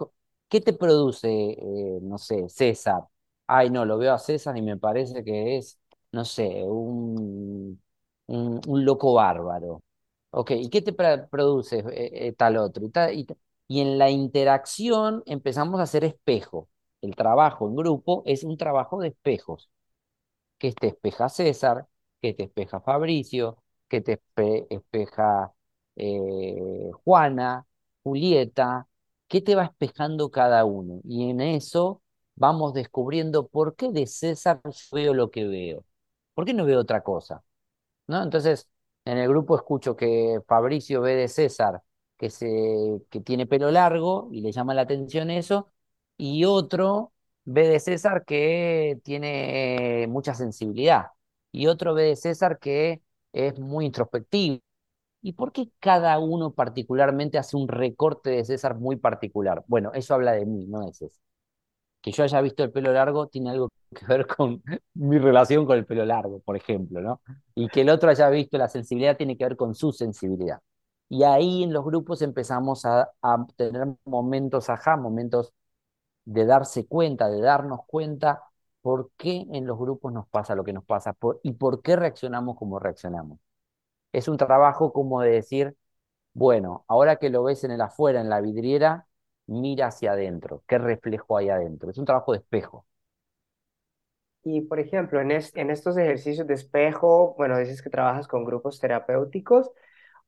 [0.49, 3.03] qué te produce, eh, no sé, César?
[3.47, 5.79] Ay, no, lo veo a César y me parece que es,
[6.11, 7.81] no sé, un,
[8.27, 9.83] un, loco bárbaro.
[10.31, 12.85] Ok, ¿y qué te produce eh, eh, tal otro?
[13.13, 13.27] Y,
[13.81, 16.69] en la interacción empezamos a hacer espejo.
[17.01, 19.69] El trabajo en grupo es un trabajo de espejos.
[20.57, 21.87] Que te espeja César,
[22.21, 24.21] que te espeja Fabricio, que te
[24.69, 25.53] espeja
[25.95, 27.65] eh, Juana,
[28.03, 28.87] Julieta,
[29.27, 31.01] ¿qué te va espejando cada uno?
[31.03, 32.01] Y en eso
[32.35, 34.61] vamos descubriendo por qué de César
[34.91, 35.85] veo lo que veo.
[36.33, 37.43] ¿Por qué no veo otra cosa?
[38.07, 38.21] ¿No?
[38.23, 38.69] Entonces,
[39.05, 41.81] en el grupo escucho que Fabricio ve de César
[42.17, 42.47] que, se,
[43.09, 45.71] que tiene pelo largo y le llama la atención eso,
[46.17, 47.13] y otro
[47.45, 51.07] ve de César que tiene mucha sensibilidad,
[51.51, 53.01] y otro ve de César que
[53.33, 54.61] es muy introspectivo.
[55.25, 59.63] ¿Y por qué cada uno particularmente hace un recorte de César muy particular?
[59.65, 61.19] Bueno, eso habla de mí, no de César.
[62.01, 64.61] Que yo haya visto el pelo largo tiene algo que ver con
[64.93, 67.21] mi relación con el pelo largo, por ejemplo, ¿no?
[67.55, 70.61] Y que el otro haya visto la sensibilidad tiene que ver con su sensibilidad.
[71.09, 73.09] Y ahí en los grupos empezamos a,
[73.55, 75.53] tener momentos ajá, momentos
[76.25, 78.43] de darse cuenta, de darnos cuenta
[78.83, 82.57] por qué en los grupos nos pasa lo que nos pasa y por qué reaccionamos
[82.57, 83.39] como reaccionamos.
[84.15, 85.75] Es un trabajo como de decir,
[86.33, 89.07] bueno, ahora que lo ves en el afuera, en la vidriera,
[89.47, 91.91] mira hacia adentro, qué reflejo hay adentro.
[91.91, 92.85] Es un trabajo de espejo.
[94.43, 98.79] Y por ejemplo, en, en estos ejercicios de espejo, bueno, dices que trabajas con grupos
[98.79, 99.71] terapéuticos.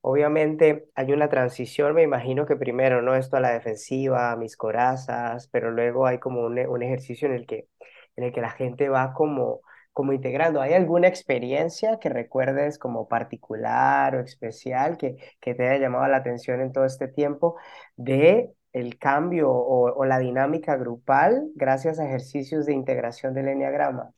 [0.02, 3.16] Obviamente hay una transición, me imagino que primero, ¿no?
[3.16, 7.46] Esto a la defensiva, mis corazas, pero luego hay como un, un ejercicio en el
[7.48, 7.68] que,
[8.16, 9.62] en el que la gente va como,
[9.98, 10.62] como integrando.
[10.62, 16.18] ¿Hay alguna experiencia que recuerdes como particular o especial que, que te haya llamado la
[16.18, 17.56] atención en todo este tiempo
[17.96, 24.14] de el cambio o, la dinámica grupal gracias a ejercicios de integración del enneagrama?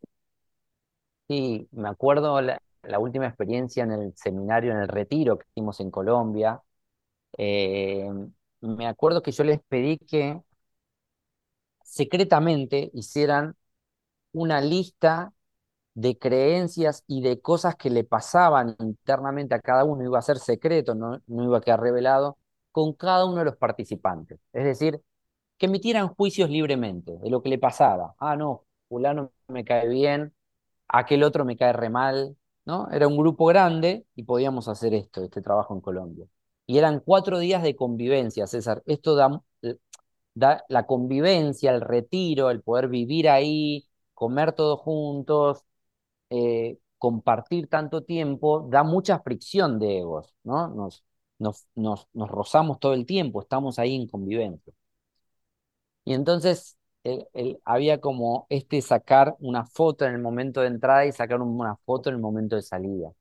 [1.29, 5.79] Sí, me acuerdo la, la última experiencia en el seminario, en el retiro que hicimos
[5.79, 6.61] en Colombia,
[7.37, 8.05] eh,
[8.59, 10.41] me acuerdo que yo les pedí que
[11.85, 13.55] secretamente hicieran
[14.33, 15.31] una lista
[15.93, 20.39] de creencias y de cosas que le pasaban internamente a cada uno, iba a ser
[20.39, 22.37] secreto, no, no iba a quedar revelado,
[22.71, 24.39] con cada uno de los participantes.
[24.53, 25.01] Es decir,
[25.57, 28.15] que emitieran juicios libremente de lo que le pasaba.
[28.19, 30.33] Ah, no, fulano me cae bien,
[30.87, 32.37] aquel otro me cae re mal,
[32.91, 36.25] era un grupo grande y podíamos hacer esto, este trabajo en Colombia.
[36.67, 38.83] Y eran cuatro días de convivencia, César.
[38.85, 39.41] Esto da,
[40.33, 45.65] da la convivencia, el retiro, el poder vivir ahí, comer todos juntos,
[46.29, 50.67] eh, compartir tanto tiempo, da mucha fricción de egos, ¿no?
[50.69, 51.03] Nos,
[51.39, 54.73] nos, nos, nos rozamos todo el tiempo, estamos ahí en convivencia.
[56.05, 56.77] Y entonces
[57.65, 62.09] había como este sacar una foto en el momento de entrada y sacar una foto
[62.09, 63.11] en el momento de salida.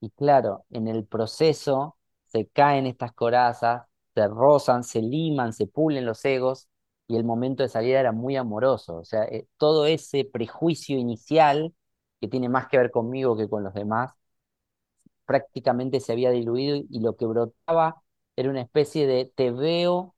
[0.00, 3.84] Y claro, en el proceso se caen estas corazas,
[4.14, 6.68] se rozan, se liman, se pulen los egos
[7.08, 8.96] y el momento de salida era muy amoroso.
[8.98, 11.74] O sea, eh, todo ese prejuicio inicial
[12.20, 14.12] que tiene más que ver conmigo que con los demás,
[15.24, 18.02] prácticamente se había diluido y lo que brotaba
[18.36, 20.14] era una especie de te veo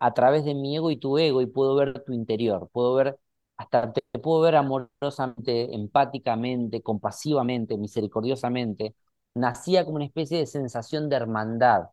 [0.00, 3.18] a través de mi ego y tu ego y puedo ver tu interior, puedo ver,
[3.56, 8.96] hasta te puedo ver amorosamente, empáticamente, compasivamente, misericordiosamente,
[9.34, 11.88] nacía como una especie de sensación de hermandad,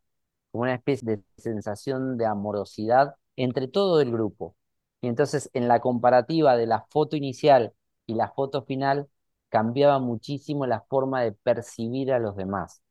[0.51, 4.55] como una especie de sensación de amorosidad entre todo el grupo.
[5.01, 7.73] Y entonces en la comparativa de la foto inicial
[8.05, 9.07] y la foto final
[9.49, 12.81] cambiaba muchísimo la forma de percibir a los demás.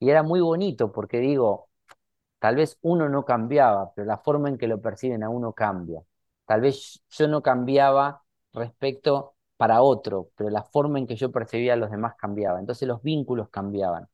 [0.00, 1.68] Y era muy bonito porque digo,
[2.38, 6.02] tal vez uno no cambiaba, pero la forma en que lo perciben a uno cambia.
[6.46, 11.74] Tal vez yo no cambiaba respecto para otro, pero la forma en que yo percibía
[11.74, 12.58] a los demás cambiaba.
[12.60, 14.08] Entonces los vínculos cambiaban.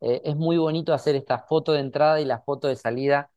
[0.00, 3.30] Eh, es muy bonito hacer esta foto de entrada y la foto de salida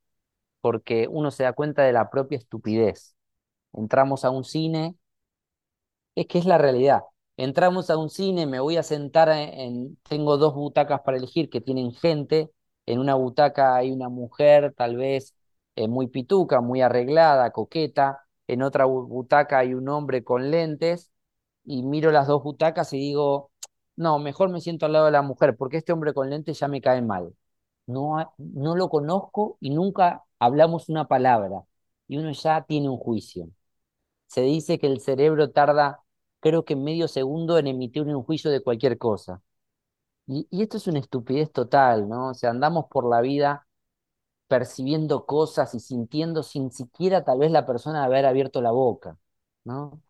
[0.62, 3.16] porque uno se da cuenta de la propia estupidez.
[3.74, 4.96] Entramos a un cine,
[6.16, 7.04] es que es la realidad.
[7.38, 11.60] Entramos a un cine, me voy a sentar en, tengo dos butacas para elegir que
[11.62, 12.52] tienen gente,
[12.86, 15.36] en una butaca hay una mujer tal vez
[15.76, 21.12] eh, muy pituca, muy arreglada, coqueta, en otra butaca hay un hombre con lentes,
[21.66, 23.52] y miro las dos butacas y digo,
[23.98, 26.68] no, mejor me siento al lado de la mujer, porque este hombre con lentes ya
[26.68, 27.34] me cae mal.
[27.88, 31.64] No, no lo conozco y nunca hablamos una palabra,
[32.08, 33.50] y uno ya tiene un juicio.
[34.28, 36.02] Se dice que el cerebro tarda,
[36.46, 39.44] creo que medio segundo en emitir un juicio de cualquier cosa.
[40.28, 42.30] Y, y esto es una estupidez total, ¿no?
[42.32, 43.68] O sea, andamos por la vida
[44.48, 49.18] percibiendo cosas y sintiendo sin siquiera tal vez la persona haber abierto la boca,
[49.66, 50.02] ¿no?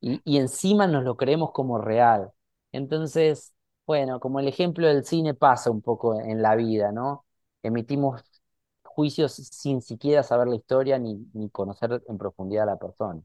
[0.00, 2.32] Y, y encima nos lo creemos como real.
[2.72, 3.54] Entonces,
[3.86, 7.26] bueno, como el ejemplo del cine pasa un poco en la vida, ¿no?
[7.62, 8.22] Emitimos
[8.84, 13.22] juicios sin siquiera saber la historia ni, ni conocer en profundidad a la persona.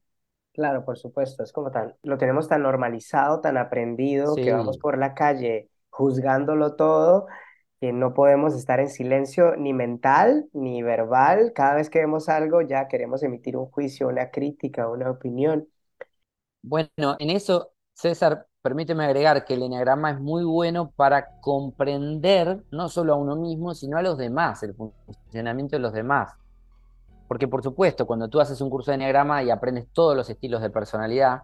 [0.56, 4.98] Claro, por supuesto, es como tal, lo tenemos tan normalizado, tan aprendido, que vamos por
[4.98, 7.28] la calle juzgándolo todo,
[7.82, 11.52] que no podemos estar en silencio ni mental ni verbal.
[11.54, 15.68] Cada vez que vemos algo ya queremos emitir un juicio, una crítica, una opinión.
[16.62, 22.88] bueno, en eso, César, permíteme agregar que el eneagrama es muy bueno para comprender no
[22.88, 26.32] solo a uno mismo, sino a los demás, el funcionamiento de los demás.
[27.36, 30.62] Porque por supuesto, cuando tú haces un curso de eneagrama y aprendes todos los estilos
[30.62, 31.42] de personalidad,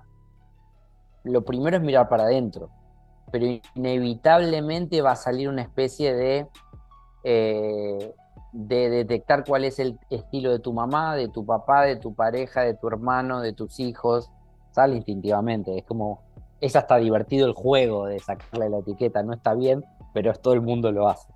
[1.25, 2.69] lo primero es mirar para adentro,
[3.30, 6.47] pero inevitablemente va a salir una especie de,
[7.25, 8.13] eh,
[8.54, 12.62] de detectar cuál es el estilo de tu mamá, de tu papá, de tu pareja,
[12.62, 14.32] de tu hermano, de tus hijos,
[14.71, 16.21] sale instintivamente, es como,
[16.62, 20.62] es hasta divertido el juego de sacarle la etiqueta, no está bien, pero todo el
[20.62, 21.27] mundo lo hace.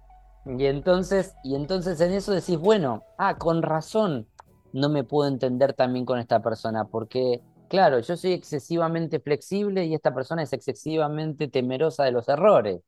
[0.46, 4.30] Y entonces, y entonces en eso decís, bueno, ah, con razón
[4.76, 9.94] no me puedo entender también con esta persona, porque, claro, yo soy excesivamente flexible y
[9.96, 12.82] esta persona es excesivamente temerosa de los errores.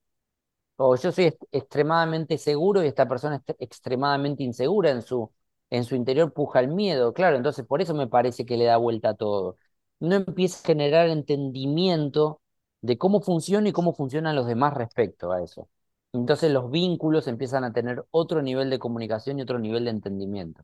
[0.78, 5.32] O yo soy extremadamente seguro y esta persona es extremadamente insegura en su,
[5.72, 7.14] en su interior, puja el miedo.
[7.14, 9.58] Claro, entonces por eso me parece que le da vuelta a todo.
[10.00, 12.42] No empieza a generar entendimiento
[12.82, 15.68] de cómo funciona y cómo funcionan los demás respecto a eso.
[16.14, 20.64] Entonces los vínculos empiezan a tener otro nivel de comunicación y otro nivel de entendimiento.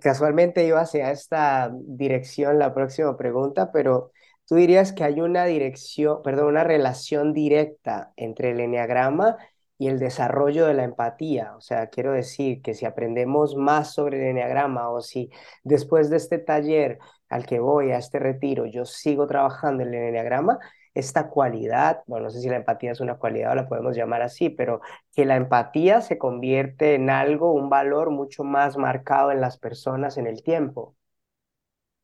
[0.00, 4.12] Casualmente iba hacia esta dirección la próxima pregunta, pero
[4.46, 9.36] tú dirías que hay una dirección, perdón, una relación directa entre el eneagrama
[9.78, 11.56] y el desarrollo de la empatía.
[11.56, 15.30] O sea, quiero decir que si aprendemos más sobre el eneagrama o si
[15.62, 20.02] después de este taller al que voy, a este retiro, yo sigo trabajando en el
[20.02, 20.58] eneagrama,
[20.94, 24.22] esta cualidad, bueno, no sé si la empatía es una cualidad o la podemos llamar
[24.22, 24.80] así, pero
[25.14, 30.16] que la empatía se convierte en algo, un valor mucho más marcado en las personas
[30.18, 30.96] en el tiempo.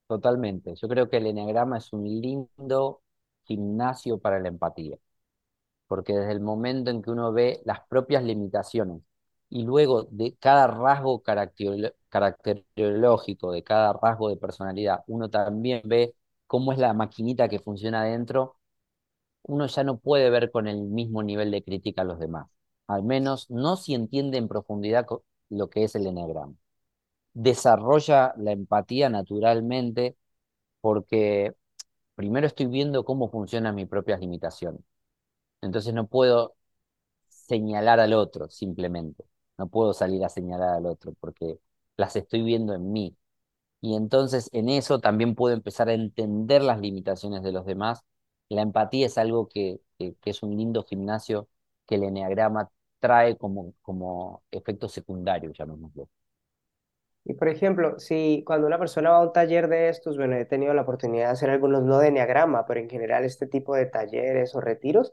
[0.07, 0.75] Totalmente.
[0.77, 3.03] Yo creo que el eneagrama es un lindo
[3.45, 4.97] gimnasio para la empatía.
[5.89, 9.03] porque desde el momento en que uno ve las propias limitaciones
[9.51, 16.15] y luego de cada rasgo caracter- caracterológico, de cada rasgo de personalidad, uno también ve
[16.49, 18.56] cómo es la maquinita que funciona adentro,
[19.47, 22.49] uno ya no puede ver con el mismo nivel de crítica a los demás.
[22.89, 25.07] Al menos no si entiende en profundidad
[25.51, 26.55] lo que es el eneagrama.
[27.35, 30.17] Desarrolla la empatía naturalmente
[30.83, 31.55] porque
[32.17, 34.83] primero estoy viendo cómo funcionan mis propias limitaciones.
[35.63, 36.55] Entonces no puedo
[37.29, 39.25] señalar al otro simplemente.
[39.59, 41.59] No puedo salir a señalar al otro porque
[41.97, 43.17] las estoy viendo en mí.
[43.83, 48.05] Y entonces en eso también puedo empezar a entender las limitaciones de los demás.
[48.49, 51.49] La empatía es algo que, es un lindo gimnasio
[51.87, 56.09] que el eneagrama trae como, como efecto secundario, llamémoslo.
[57.25, 60.45] Y por ejemplo, si cuando una persona va a un taller de estos, bueno, he
[60.45, 63.87] tenido la oportunidad de hacer algunos no de enneagrama, pero en general este tipo de
[63.87, 65.13] talleres o retiros,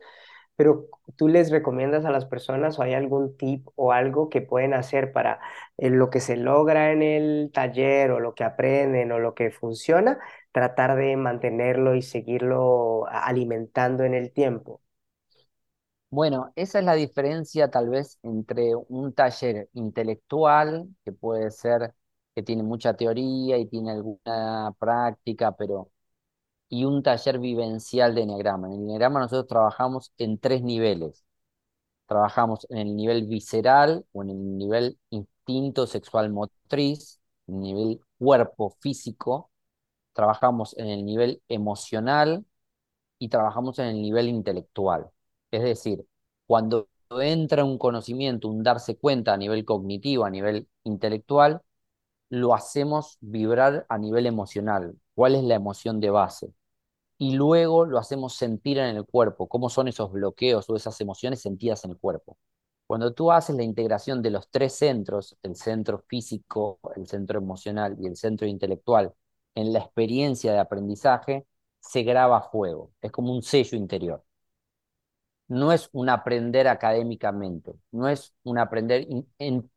[0.56, 4.76] pero tú les recomiendas a las personas o hay algún tip o algo que pueden
[4.76, 5.40] hacer para
[5.78, 9.50] eh, lo que se logra en el taller o lo que aprenden o lo que
[9.52, 10.20] funciona,
[10.54, 14.82] tratar de mantenerlo y seguirlo alimentando en el tiempo.
[16.10, 21.96] Bueno, esa es la diferencia tal vez entre un taller intelectual, que puede ser
[22.36, 25.90] que tiene mucha teoría y tiene alguna práctica, pero
[26.70, 28.68] y un taller vivencial de Enneagrama.
[28.68, 31.26] En el Enneagrama nosotros trabajamos en tres niveles.
[32.08, 38.02] trabajamos en el nivel visceral o en el nivel instinto sexual motriz, en el nivel
[38.20, 39.52] cuerpo físico,
[40.14, 42.46] trabajamos en el nivel emocional
[43.20, 45.10] y trabajamos en el nivel intelectual.
[45.52, 46.06] Es decir,
[46.48, 51.62] cuando entra un conocimiento, un darse cuenta a nivel cognitivo, a nivel intelectual,
[52.30, 54.96] lo hacemos vibrar a nivel emocional.
[55.16, 56.54] ¿Cuál es la emoción de base?
[57.18, 61.42] Y luego lo hacemos sentir en el cuerpo, cómo son esos bloqueos o esas emociones
[61.42, 62.38] sentidas en el cuerpo.
[62.88, 67.96] Cuando tú haces la integración de los tres centros, el centro físico, el centro emocional
[68.00, 69.14] y el centro intelectual,
[69.56, 71.46] en la experiencia de aprendizaje,
[71.80, 72.94] se graba fuego.
[73.02, 74.24] Es como un sello interior
[75.48, 79.08] no es un aprender académicamente, no es un aprender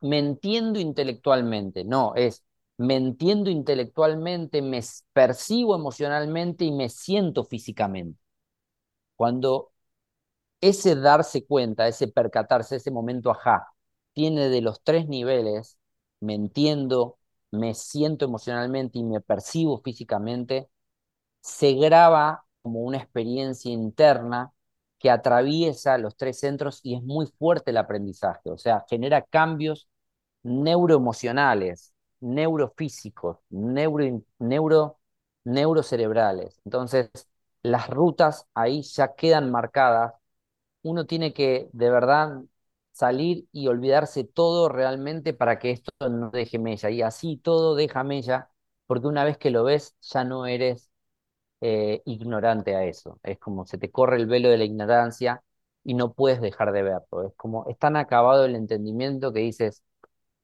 [0.01, 2.45] mentiendo intelectualmente, no, es
[2.79, 4.81] mentiendo intelectualmente, me
[5.13, 8.19] percibo emocionalmente y me siento físicamente.
[9.17, 9.73] Cuando
[10.61, 13.69] ese darse cuenta, ese percatarse, ese momento ajá,
[14.15, 15.79] tiene de los tres niveles,
[16.21, 17.19] me entiendo,
[17.51, 20.69] me siento emocionalmente y me percibo físicamente,
[21.41, 24.53] se graba como una experiencia interna
[24.99, 29.89] que atraviesa los tres centros y es muy fuerte el aprendizaje, o sea, genera cambios
[30.43, 34.99] neuroemocionales, neurofísicos, neuro, neuro,
[35.45, 36.61] neurocerebrales.
[36.65, 37.11] Entonces,
[37.63, 40.15] las rutas ahí ya quedan marcadas.
[40.83, 42.43] Uno tiene que de verdad
[42.97, 46.91] salir y olvidarse todo realmente para que esto no deje mella.
[46.91, 48.51] Y así todo deja mella,
[48.87, 50.91] porque una vez que lo ves, ya no eres
[51.61, 53.21] eh, ignorante a eso.
[53.23, 55.43] Es como se te corre el velo de la ignorancia
[55.85, 57.29] y no puedes dejar de verlo.
[57.29, 59.83] Es como es tan acabado el entendimiento que dices,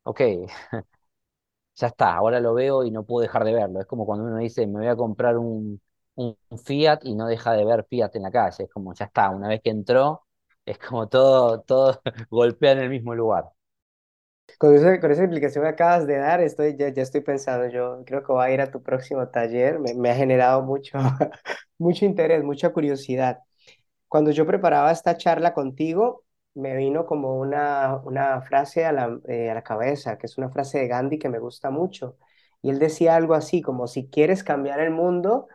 [0.04, 0.20] ok,
[1.76, 3.80] ya está, ahora lo veo y no puedo dejar de verlo.
[3.80, 5.80] Es como cuando uno dice, me voy a comprar un,
[6.16, 8.64] un Fiat y no deja de ver Fiat en la calle.
[8.64, 10.24] Es como, ya está, una vez que entró,
[10.66, 13.52] es como todo, todo golpea en el mismo lugar.
[14.58, 18.32] Con, esa explicación que acabas de dar, estoy, ya, ya estoy pensando, yo creo que
[18.32, 20.98] voy a ir a tu próximo taller, me, me ha generado mucho,
[21.78, 23.40] mucho interés, mucha curiosidad.
[24.08, 29.50] Cuando yo preparaba esta charla contigo, me vino como una, una frase a la, eh,
[29.50, 32.18] a la cabeza, que es una frase de Gandhi que me gusta mucho.
[32.62, 35.48] Y él decía algo así, como si quieres cambiar el mundo,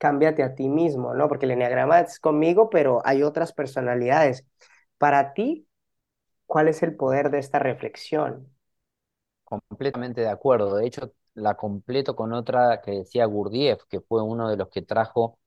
[0.00, 1.28] cámbiate a ti mismo, ¿no?
[1.28, 4.46] Porque el enneagrama es conmigo, pero hay otras personalidades.
[4.98, 5.68] Para ti,
[6.46, 8.52] ¿Cuál es el poder de esta reflexión?
[9.44, 10.76] Completamente de acuerdo.
[10.76, 14.82] De hecho, la completo con otra que decía Gurdjieff, que fue uno de los que
[14.82, 15.38] trajo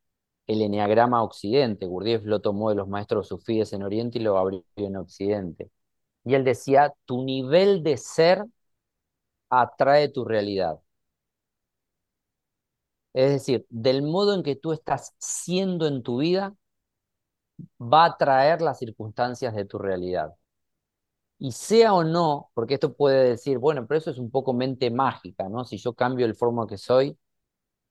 [0.48, 1.86] el eneagrama a Occidente.
[1.88, 5.72] Gurdjieff lo tomó de los maestros sufíes en Oriente y lo abrió en Occidente.
[6.26, 8.46] Y él decía, tu nivel de ser
[9.50, 10.80] atrae tu realidad.
[13.14, 16.56] Es decir, del modo en que tú estás siendo en tu vida,
[17.80, 20.34] va a atraer las circunstancias de tu realidad.
[21.40, 24.90] Y sea o no, porque esto puede decir, bueno, pero eso es un poco mente
[24.92, 25.66] mágica, ¿no?
[25.66, 27.18] Si yo cambio el forma que soy,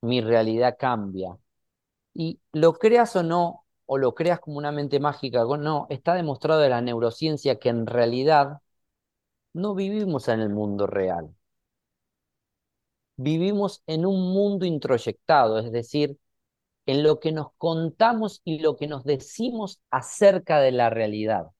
[0.02, 1.38] mi realidad cambia.
[2.14, 6.14] Y lo creas o no, o lo creas como una mente mágica o no, está
[6.14, 8.60] demostrado de la neurociencia que en realidad
[9.54, 11.34] no vivimos en el mundo real.
[13.16, 16.18] Vivimos en un mundo introyectado, es decir,
[16.86, 21.52] en lo que nos contamos y lo que nos decimos acerca de la realidad.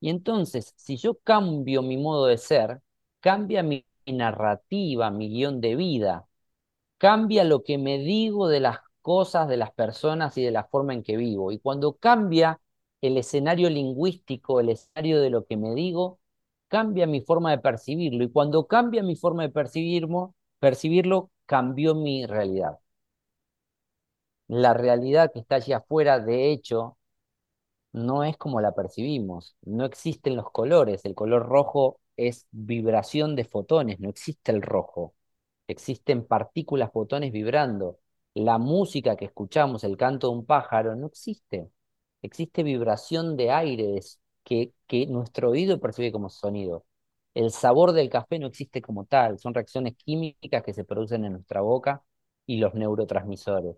[0.00, 2.80] Y entonces, si yo cambio mi modo de ser,
[3.20, 6.28] cambia mi narrativa, mi guion de vida,
[6.98, 10.94] cambia lo que me digo de las cosas, de las personas y de la forma
[10.94, 11.52] en que vivo.
[11.52, 12.60] Y cuando cambia
[13.00, 16.20] el escenario lingüístico, el escenario de lo que me digo,
[16.68, 18.24] cambia mi forma de percibirlo.
[18.24, 22.78] Y cuando cambia mi forma de percibirlo, percibirlo cambió mi realidad.
[24.48, 26.96] La realidad que está allí afuera, de hecho,
[27.92, 29.56] no es como la percibimos.
[29.62, 31.04] No existen los colores.
[31.04, 35.14] El color rojo es vibración de fotones, no existe el rojo.
[35.68, 37.98] Existen partículas, fotones vibrando.
[38.34, 41.70] La música que escuchamos, el canto de un pájaro, no existe.
[42.22, 43.98] Existe vibración de aire
[44.48, 46.84] que, nuestro oído percibe como sonido.
[47.34, 51.32] El sabor del café no existe como tal, son reacciones químicas que se producen en
[51.34, 52.02] nuestra boca
[52.46, 53.76] y los neurotransmisores.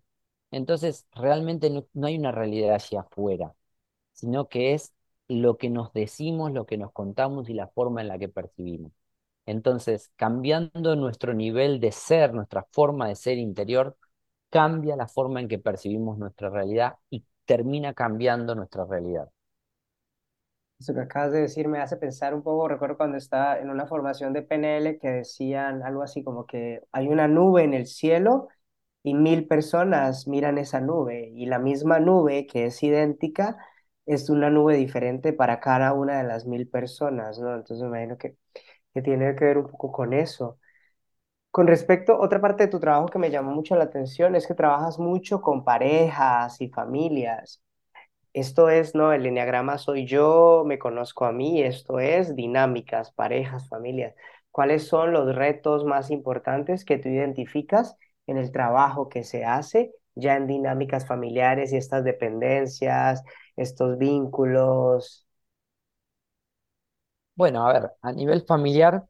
[0.51, 3.55] Entonces, realmente no, no hay una realidad allí afuera
[4.13, 4.95] sino que es
[5.29, 8.93] lo que nos decimos, lo que nos contamos y la forma en la que percibimos.
[9.47, 13.97] Entonces, cambiando nuestro nivel de ser, nuestra forma de ser interior,
[14.51, 19.31] cambia la forma en que percibimos nuestra realidad y termina cambiando nuestra realidad.
[20.81, 23.87] Eso que acabas de decir me hace pensar un poco, recuerdo cuando estaba en una
[23.87, 28.49] formación de PNL que decían algo así como que hay una nube en el cielo
[29.03, 33.59] y mil personas miran esa nube y la misma nube que es idéntica
[34.07, 37.55] es una nube diferente para cada una de las mil personas, ¿no?
[37.55, 38.37] Entonces me imagino que,
[38.95, 40.59] que tiene que ver un poco con eso.
[41.53, 44.55] Con respecto, otra parte de tu trabajo que me llamó mucho la atención es que
[44.55, 47.63] trabajas mucho con parejas y familias.
[48.33, 49.13] Esto es, ¿no?
[49.13, 54.15] El enneagrama soy yo, me conozco a mí, esto es dinámicas, parejas, familias.
[54.53, 59.93] ¿Cuáles son los retos más importantes que tú identificas en el trabajo que se hace
[60.15, 63.23] ya en dinámicas familiares y estas dependencias,
[63.57, 65.27] estos vínculos?
[67.35, 69.05] Bueno, a ver, a nivel familiar,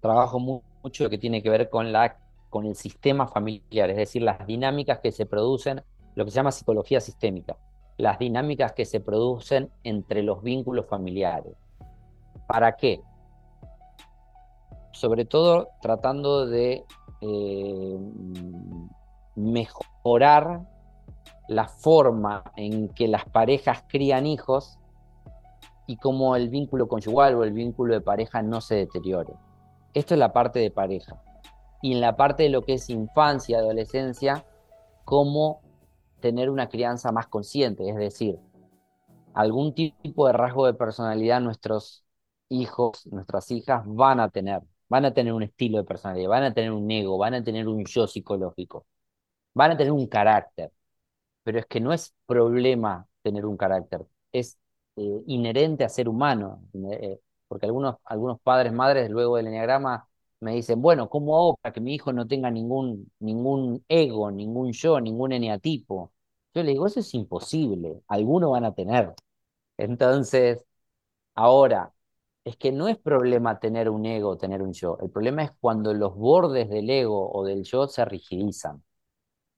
[0.00, 2.18] trabajo mu- mucho lo que tiene que ver con la,
[2.50, 5.82] con el sistema familiar, es decir, las dinámicas que se producen,
[6.14, 7.56] lo que se llama psicología sistémica,
[7.98, 11.54] las dinámicas que se producen entre los vínculos familiares.
[12.46, 13.02] ¿Para qué?
[14.92, 16.84] Sobre todo tratando de
[17.20, 17.98] eh,
[19.34, 20.62] mejorar
[21.48, 24.78] la forma en que las parejas crían hijos
[25.86, 29.34] y cómo el vínculo conyugal o el vínculo de pareja no se deteriore.
[29.94, 31.20] Esto es la parte de pareja.
[31.82, 34.44] Y en la parte de lo que es infancia, adolescencia,
[35.04, 35.62] cómo
[36.20, 38.38] tener una crianza más consciente, es decir,
[39.34, 42.04] algún tipo de rasgo de personalidad nuestros
[42.48, 44.62] hijos, nuestras hijas van a tener.
[44.88, 47.68] Van a tener un estilo de personalidad, van a tener un ego, van a tener
[47.68, 48.86] un yo psicológico,
[49.54, 50.72] van a tener un carácter.
[51.44, 54.58] Pero es que no es problema tener un carácter, es
[54.96, 56.62] eh, inherente a ser humano.
[56.92, 60.07] eh, porque algunos, algunos padres, madres, luego del enneagrama,
[60.40, 64.72] me dicen, bueno, ¿cómo hago para que mi hijo no tenga ningún, ningún ego, ningún
[64.72, 66.12] yo, ningún eneatipo?
[66.54, 69.14] Yo le digo, eso es imposible, algunos van a tener.
[69.78, 70.64] Entonces,
[71.34, 71.92] ahora,
[72.44, 74.98] es que no es problema tener un ego, tener un yo.
[75.02, 78.82] El problema es cuando los bordes del ego o del yo se rigidizan.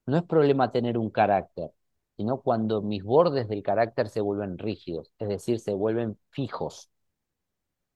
[0.05, 1.71] No es problema tener un carácter,
[2.17, 6.91] sino cuando mis bordes del carácter se vuelven rígidos, es decir, se vuelven fijos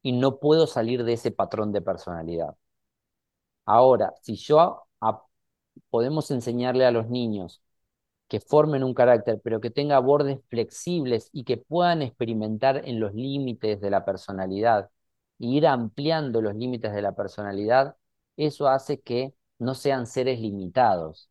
[0.01, 2.55] y no puedo salir de ese patrón de personalidad.
[3.65, 5.23] Ahora, si yo a,
[5.89, 7.61] podemos enseñarle a los niños
[8.27, 13.13] que formen un carácter, pero que tenga bordes flexibles y que puedan experimentar en los
[13.13, 14.89] límites de la personalidad
[15.39, 17.95] e ir ampliando los límites de la personalidad,
[18.37, 21.29] eso hace que no sean seres limitados,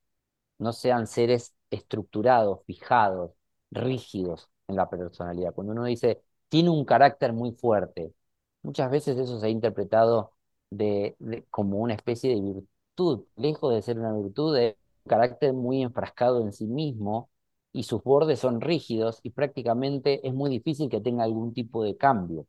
[0.58, 3.32] no sean seres estructurados, fijados,
[3.70, 5.54] rígidos en la personalidad.
[5.54, 8.14] Cuando uno dice, tiene un carácter muy fuerte,
[8.62, 10.33] muchas veces eso se ha interpretado
[10.70, 11.16] de,
[11.50, 16.42] como una especie de virtud, lejos de ser una virtud, de un carácter muy enfrascado
[16.42, 17.30] en sí mismo
[17.72, 21.96] y sus bordes son rígidos y prácticamente es muy difícil que tenga algún tipo de
[21.96, 22.46] cambio.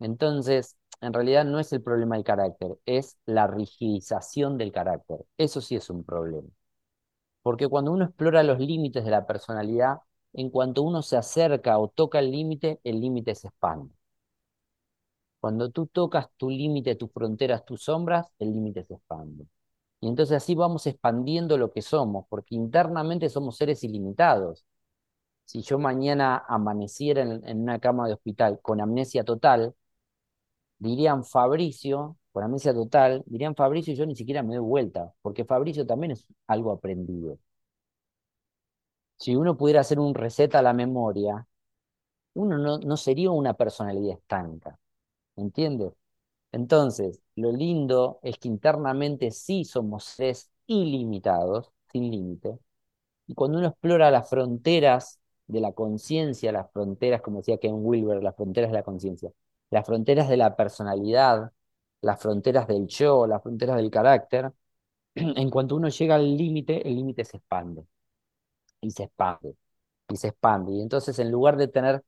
[0.00, 5.18] Entonces, en realidad no es el problema del carácter, es la rigidización del carácter.
[5.38, 6.48] Eso sí es un problema.
[7.42, 9.98] Porque cuando uno explora los límites de la personalidad,
[10.32, 13.94] en cuanto uno se acerca o toca el límite, el límite se expande.
[15.42, 19.46] Cuando tú tocas tu límite, tus fronteras, tus sombras, el límite se expande.
[20.00, 24.64] Y entonces así vamos expandiendo lo que somos, porque internamente somos seres ilimitados.
[25.46, 29.74] Si yo mañana amaneciera en, una cama de hospital con amnesia total,
[30.78, 35.44] dirían Fabricio, con amnesia total, dirían Fabricio y yo ni siquiera me doy vuelta, porque
[35.44, 37.38] Fabricio también es algo aprendido.
[39.16, 41.46] Si uno pudiera hacer un reset a la memoria,
[42.34, 44.78] uno no, no sería una personalidad estanca,
[45.36, 45.92] ¿entiendes?
[46.52, 52.58] Entonces, lo lindo es que internamente sí somos seres ilimitados, sin límite,
[53.26, 58.22] y cuando uno explora las fronteras de la conciencia, las fronteras, como decía Ken Wilber,
[58.22, 59.30] las fronteras de la conciencia,
[59.70, 61.52] las fronteras de la personalidad,
[62.00, 64.52] las fronteras del yo, las fronteras del carácter,
[65.14, 67.86] en cuanto uno llega al límite, el límite se expande,
[68.80, 69.56] y se expande,
[70.08, 70.72] y se expande.
[70.72, 72.04] Y entonces, en lugar de tener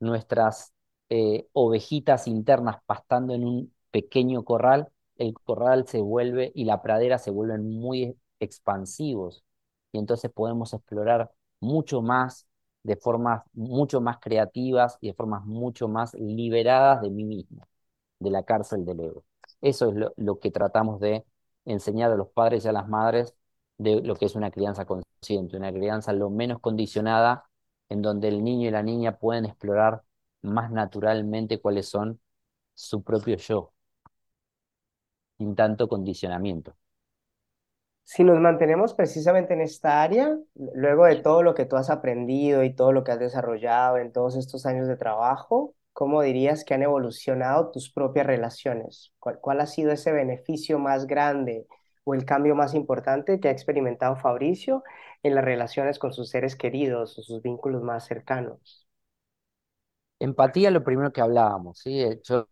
[0.00, 0.71] nuestras
[1.14, 7.18] eh, ovejitas internas pastando en un pequeño corral, el corral se vuelve y la pradera
[7.18, 9.44] se vuelven muy expansivos.
[9.92, 12.46] Y entonces podemos explorar mucho más,
[12.82, 17.66] de formas mucho más creativas y de formas mucho más liberadas de mí mismo,
[18.18, 19.24] de la cárcel del ego.
[19.60, 21.26] Eso es lo, lo que tratamos de
[21.66, 23.34] enseñar a los padres y a las madres
[23.76, 27.44] de lo que es una crianza consciente, una crianza lo menos condicionada,
[27.90, 30.02] en donde el niño y la niña pueden explorar
[30.42, 32.20] más naturalmente cuáles son
[32.74, 33.72] su propio yo,
[35.38, 36.74] sin tanto condicionamiento.
[38.04, 42.62] Si nos mantenemos precisamente en esta área, luego de todo lo que tú has aprendido
[42.64, 46.74] y todo lo que has desarrollado en todos estos años de trabajo, ¿cómo dirías que
[46.74, 49.12] han evolucionado tus propias relaciones?
[49.18, 51.66] ¿Cuál, cuál ha sido ese beneficio más grande
[52.04, 54.82] o el cambio más importante que ha experimentado Fabricio
[55.22, 58.81] en las relaciones con sus seres queridos o sus vínculos más cercanos?
[60.22, 62.00] Empatía, lo primero que hablábamos, ¿sí?
[62.00, 62.48] Eh, yo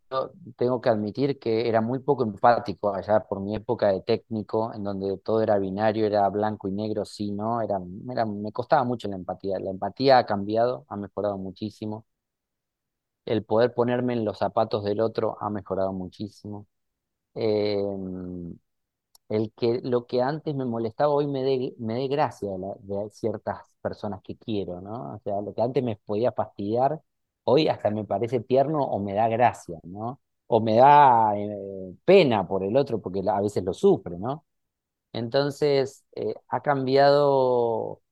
[0.56, 4.82] tengo que admitir que era muy poco empático allá por mi época de técnico, en
[4.82, 7.60] donde todo era binario, era blanco y negro, sí, ¿no?
[7.62, 7.78] Era,
[8.10, 9.60] era, me costaba mucho la empatía.
[9.60, 12.06] La empatía ha cambiado, ha mejorado muchísimo.
[13.24, 16.66] El poder ponerme en los zapatos del otro ha mejorado muchísimo.
[17.34, 18.56] Em,
[19.28, 22.50] el que lo que antes me molestaba hoy me dé me dé gracia
[22.80, 25.14] de, ciertas personas que quiero, ¿no?
[25.16, 27.00] O sea, lo que antes me podía fastidiar,
[27.44, 30.20] hoy hasta me parece tierno o me da gracia, ¿no?
[30.46, 34.44] O me da eh, pena por el otro porque a veces lo sufre, ¿no?
[35.12, 38.02] Entonces, eh, ha cambiado.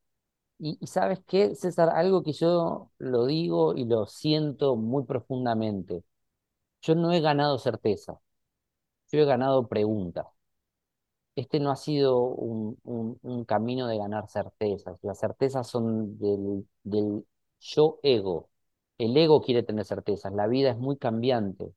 [0.59, 1.91] Y, ¿sabes qué, César?
[1.91, 6.05] Algo que yo lo digo y lo siento muy profundamente.
[6.83, 8.21] Yo no he ganado certeza,
[9.13, 10.27] yo he ganado preguntas
[11.39, 14.99] este no ha sido un, camino de ganar certezas.
[15.03, 17.25] Las certezas son del, del,
[17.61, 18.48] yo ego.
[18.99, 20.33] El ego quiere tener certezas.
[20.33, 21.73] La vida es muy cambiante.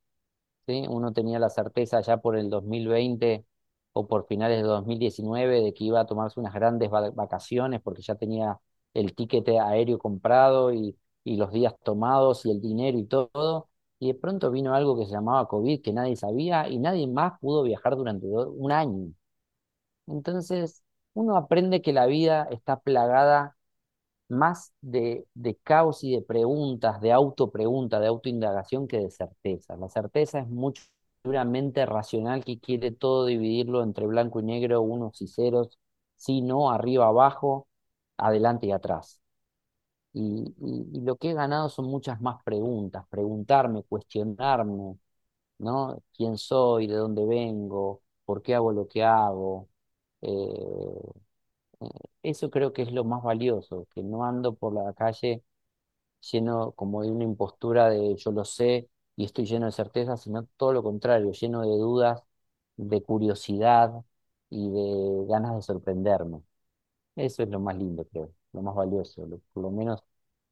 [0.67, 0.85] ¿sí?
[0.89, 3.45] Uno tenía la certeza ya por el 2020
[3.93, 8.15] o por finales de 2019 de que iba a tomarse unas grandes vacaciones porque ya
[8.15, 8.59] tenía
[8.93, 13.69] el tiquete aéreo comprado y, y los días tomados y el dinero y todo.
[13.99, 17.39] Y de pronto vino algo que se llamaba COVID que nadie sabía y nadie más
[17.39, 19.13] pudo viajar durante un año.
[20.07, 23.57] Entonces, uno aprende que la vida está plagada
[24.31, 25.27] más de,
[25.63, 29.75] caos y de preguntas, de autopregunta, de autoindagación que de certeza.
[29.77, 30.83] La certeza es mucho
[31.21, 35.77] puramente racional que quiere todo dividirlo entre blanco y negro, unos y ceros,
[36.17, 37.67] sí, no, arriba, abajo,
[38.17, 39.21] adelante y atrás.
[40.13, 40.53] Y,
[41.01, 44.97] lo que he ganado son muchas más preguntas, preguntarme, cuestionarme,
[45.59, 46.03] ¿no?
[46.13, 46.87] ¿Quién soy?
[46.87, 48.03] ¿De dónde vengo?
[48.25, 49.69] ¿Por qué hago lo que hago?
[50.21, 50.31] Eh,
[52.23, 55.43] eso creo que es lo más valioso, que no ando por la calle
[56.31, 60.45] lleno como de una impostura de yo lo sé y estoy lleno de certeza, sino
[60.57, 62.23] todo lo contrario, lleno de dudas,
[62.77, 63.93] de curiosidad
[64.49, 66.41] y de ganas de sorprenderme.
[67.15, 69.27] Eso es lo más lindo, creo, lo más valioso.
[69.53, 70.03] por lo menos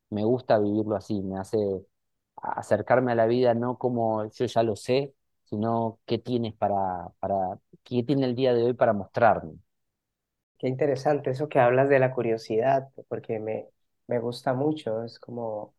[0.10, 1.58] me gusta vivirlo así, me hace
[2.38, 5.16] acercarme a la vida no como yo ya lo sé,
[5.46, 9.54] sino qué tienes para, para, qué tiene el día de hoy para mostrarme.
[10.60, 13.68] Qué interesante eso que hablas de la curiosidad, porque me,
[14.08, 15.74] me gusta mucho, es como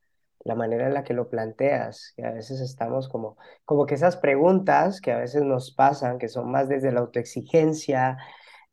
[0.45, 4.17] la manera en la que lo planteas, que a veces estamos como, como que esas
[4.17, 8.19] preguntas que a veces nos pasan, que son más desde la autoexigencia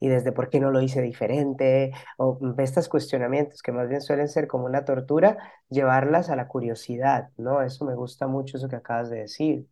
[0.00, 4.28] y desde por qué no lo hice diferente, o estos cuestionamientos que más bien suelen
[4.28, 5.36] ser como una tortura,
[5.68, 7.62] llevarlas a la curiosidad, ¿no?
[7.62, 9.66] Eso me gusta mucho, eso que acabas de decir.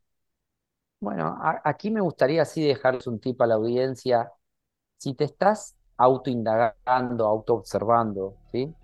[1.00, 4.32] Bueno, aquí me gustaría así dejarles un tip a la audiencia.
[4.98, 8.74] Si te estás autoindagando, autoobservando, ¿sí?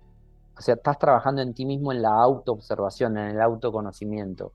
[0.57, 4.53] O sea, estás trabajando en ti mismo en la autoobservación, en el autoconocimiento.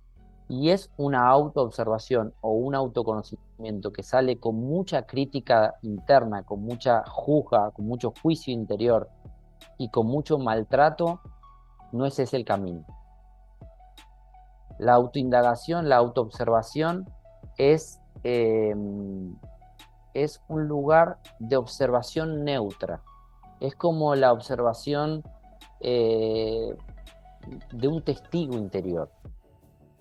[0.48, 7.04] Y es una autoobservación o un autoconocimiento que sale con mucha crítica interna, con mucha
[7.06, 9.10] juzga, con mucho juicio interior
[9.76, 11.20] y con mucho maltrato,
[11.92, 12.84] no ese es el camino.
[14.78, 17.08] La autoindagación, la autoobservación
[17.58, 19.36] es, em,
[20.24, 23.02] es un lugar de observación neutra.
[23.60, 25.22] Es como la observación
[25.80, 26.74] eh,
[27.72, 29.10] de un testigo interior.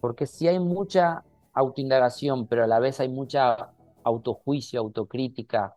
[0.02, 3.72] Porque si hay mucha autoindagación, pero a la vez hay mucha
[4.04, 5.76] autojuicio, autocrítica,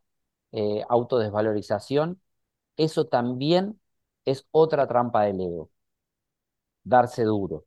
[0.53, 2.21] eh, autodesvalorización,
[2.77, 3.81] eso también
[4.25, 5.71] es otra trampa del ego.
[6.85, 7.65] Darse duro.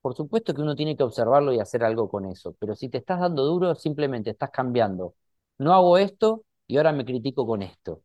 [0.00, 2.98] Por supuesto que uno tiene que observarlo y hacer algo con eso, pero si te
[2.98, 5.14] estás dando duro, simplemente estás cambiando.
[5.60, 8.02] No hago esto y ahora me critico con esto.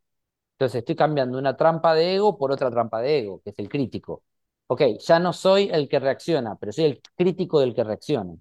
[0.55, 3.69] Entonces estoy cambiando una trampa de ego por otra trampa de ego, que es el
[3.69, 4.23] crítico.
[4.67, 8.35] Ok, ya no soy el que reacciona, pero soy el crítico del que reacciona.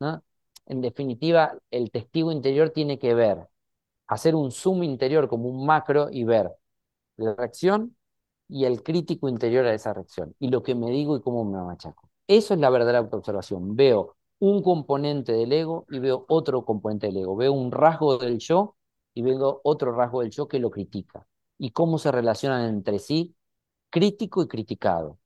[0.00, 0.24] ¿no?
[0.66, 3.48] En definitiva, el testigo interior tiene que ver,
[4.08, 6.50] hacer un zoom interior como un macro y ver
[7.18, 7.96] la reacción
[8.48, 11.62] y el crítico interior a esa reacción, y lo que me digo y cómo me
[11.62, 12.10] machaco.
[12.28, 13.76] Eso es la verdadera autoobservación.
[13.76, 17.36] Veo un componente del ego y veo otro componente del ego.
[17.36, 18.76] Veo un rasgo del yo
[19.14, 21.26] y veo otro rasgo del yo que lo critica.
[21.58, 23.34] Y cómo se relacionan entre sí
[23.90, 25.18] crítico y criticado.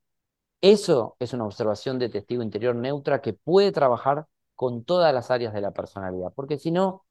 [0.61, 5.53] Eso es una observación de testigo interior neutra que puede trabajar con todas las áreas
[5.55, 7.05] de la personalidad, porque si no,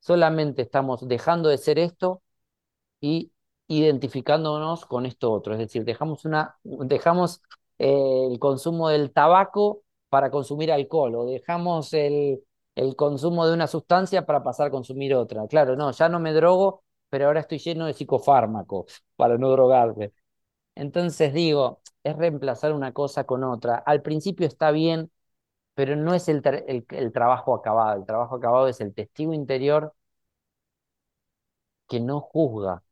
[0.00, 2.22] solamente estamos dejando de ser esto
[3.00, 3.32] y
[3.68, 5.54] identificándonos con esto otro.
[5.54, 7.42] Es decir, dejamos, una, dejamos
[7.78, 12.42] el consumo del tabaco para consumir alcohol o dejamos el,
[12.74, 15.46] el, consumo de una sustancia para pasar a consumir otra.
[15.48, 20.12] Claro, no, ya no me drogo pero ahora estoy lleno de psicofármacos para no drogarme.
[20.74, 23.76] Entonces digo, es reemplazar una cosa con otra.
[23.78, 25.10] Al principio está bien,
[25.74, 26.42] pero no es el,
[26.90, 27.98] el, trabajo acabado.
[28.00, 29.94] El trabajo acabado es el testigo interior
[31.88, 32.82] que no juzga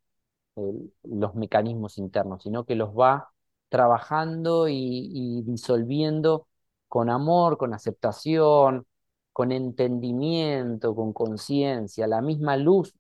[1.05, 3.31] los mecanismos internos, sino que los va
[3.69, 6.48] trabajando y disolviendo
[6.89, 8.87] con amor, con aceptación,
[9.33, 12.07] con entendimiento, con conciencia.
[12.07, 12.95] La misma luz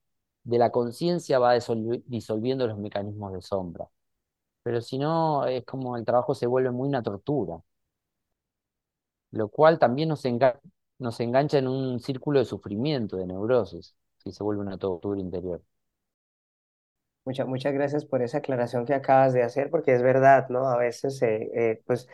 [0.44, 1.54] de la conciencia va
[2.06, 3.88] disolviendo los mecanismos de sombra.
[4.62, 7.60] Pero si no, es como el trabajo se vuelve muy una tortura,
[9.30, 14.62] lo cual también nos, engancha en un círculo de sufrimiento, de neurosis, si se vuelve
[14.62, 15.62] una tortura interior.
[17.24, 20.68] Muchas, muchas gracias por esa aclaración que acabas de hacer, porque es verdad, ¿no?
[20.68, 22.08] A veces, eh, pues,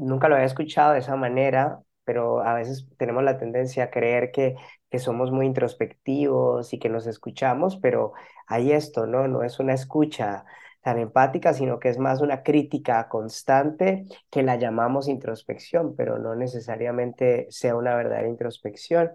[0.00, 4.32] nunca lo había escuchado de esa manera, pero a veces tenemos la tendencia a creer
[4.32, 4.56] que,
[4.90, 8.12] que somos muy introspectivos y que nos escuchamos, pero
[8.46, 9.28] hay esto, ¿no?
[9.28, 10.44] No es una escucha
[10.82, 16.34] tan empática, sino que es más una crítica constante que la llamamos introspección, pero no
[16.34, 19.12] necesariamente sea una verdadera introspección.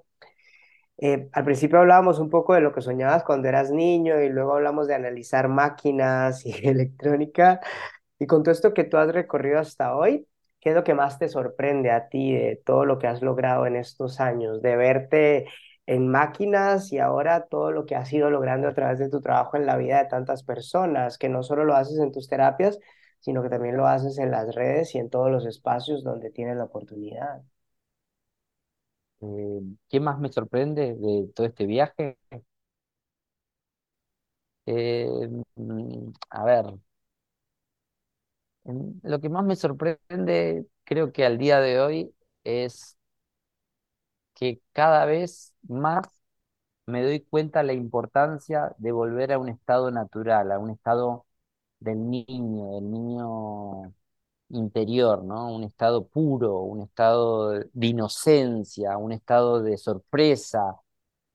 [0.97, 4.53] Eh, al principio hablábamos un poco de lo que soñabas cuando eras niño y luego
[4.53, 7.59] hablamos de analizar máquinas y electrónica.
[8.19, 10.27] Y con todo esto que tú has recorrido hasta hoy,
[10.65, 13.67] ¿qué es lo que más te sorprende a ti de todo lo que has logrado
[13.67, 14.63] en estos años?
[14.63, 15.47] De verte
[15.87, 19.57] en máquinas y ahora todo lo que has ido logrando a través de tu trabajo
[19.57, 22.79] en la vida de tantas personas, que no solo lo haces en tus terapias,
[23.21, 26.57] sino que también lo haces en las redes y en todos los espacios donde tienes
[26.57, 27.43] la oportunidad.
[29.21, 32.17] Eh, ¿Qué más me sorprende de todo este viaje?
[34.67, 35.07] Eh,
[35.55, 36.65] mm, a ver,
[38.65, 42.97] lo que más me sorprende, creo que al día de hoy, es
[44.33, 46.07] que cada vez más
[46.85, 51.25] me doy cuenta la importancia de volver a un estado natural, a un estado
[51.79, 53.93] del niño, del niño
[54.49, 55.53] interior, ¿no?
[55.55, 60.79] Un estado puro, un estado de inocencia, un estado de sorpresa,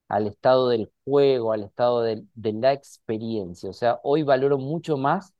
[0.09, 3.71] al estado del juego, al estado de, de la experiencia.
[3.71, 5.35] O sea, hoy valoro mucho más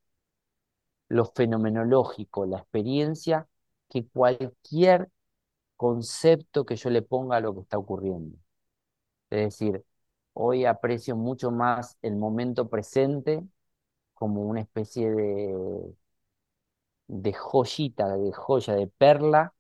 [1.11, 3.49] lo fenomenológico, la experiencia,
[3.91, 5.11] que cualquier
[5.77, 8.39] concepto que yo le ponga a lo que está ocurriendo.
[9.31, 9.85] Es decir,
[10.35, 13.43] hoy aprecio mucho más el momento presente
[14.15, 15.95] como una especie de,
[17.09, 19.53] de joyita, de joya, de perla,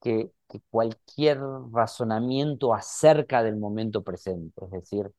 [0.00, 1.38] que, que cualquier
[1.72, 4.64] razonamiento acerca del momento presente.
[4.66, 5.10] Es decir,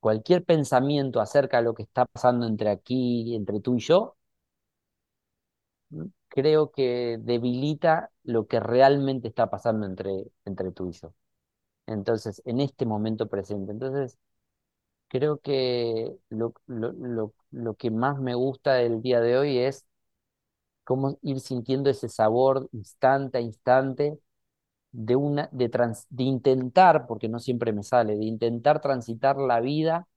[0.00, 4.15] cualquier pensamiento acerca de lo que está pasando entre aquí, entre tú y yo,
[6.28, 11.14] creo que debilita lo que realmente está pasando entre, entre tú y yo.
[11.86, 13.72] Entonces, en este momento presente.
[13.72, 14.18] Entonces,
[15.08, 19.86] creo que lo, lo, lo, que más me gusta del día de hoy es
[20.84, 24.18] cómo ir sintiendo ese sabor instante a instante
[24.92, 25.68] de, una, de,
[26.10, 30.08] de intentar, porque no siempre me sale, de intentar transitar la vida,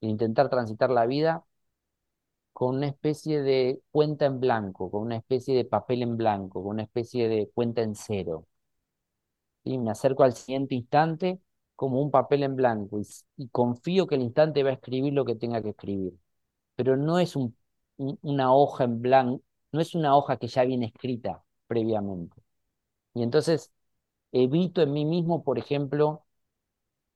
[0.00, 1.44] de intentar transitar la vida
[2.56, 6.72] con una especie de cuenta en blanco, con una especie de papel en blanco, con
[6.72, 8.46] una especie de cuenta en cero.
[9.64, 11.40] y Me acerco al siguiente instante
[11.74, 13.00] como un papel en blanco
[13.36, 16.14] y, confío que el instante va a escribir lo que tenga que escribir.
[16.76, 17.56] Pero no es un,
[17.98, 19.42] una hoja en blanco,
[19.72, 22.42] no es una hoja que ya viene escrita previamente.
[23.14, 23.72] Y entonces
[24.32, 26.26] evito en mí mismo, por ejemplo,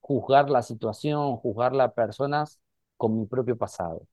[0.01, 2.61] juzgar la situación, juzgar las personas
[2.97, 4.07] con mi propio pasado.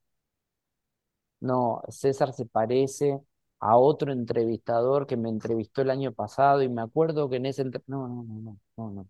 [1.40, 3.20] No, César se parece
[3.60, 7.64] a otro entrevistador que me entrevistó el año pasado y me acuerdo que en ese...
[7.66, 9.10] No, no, no, no, no, no.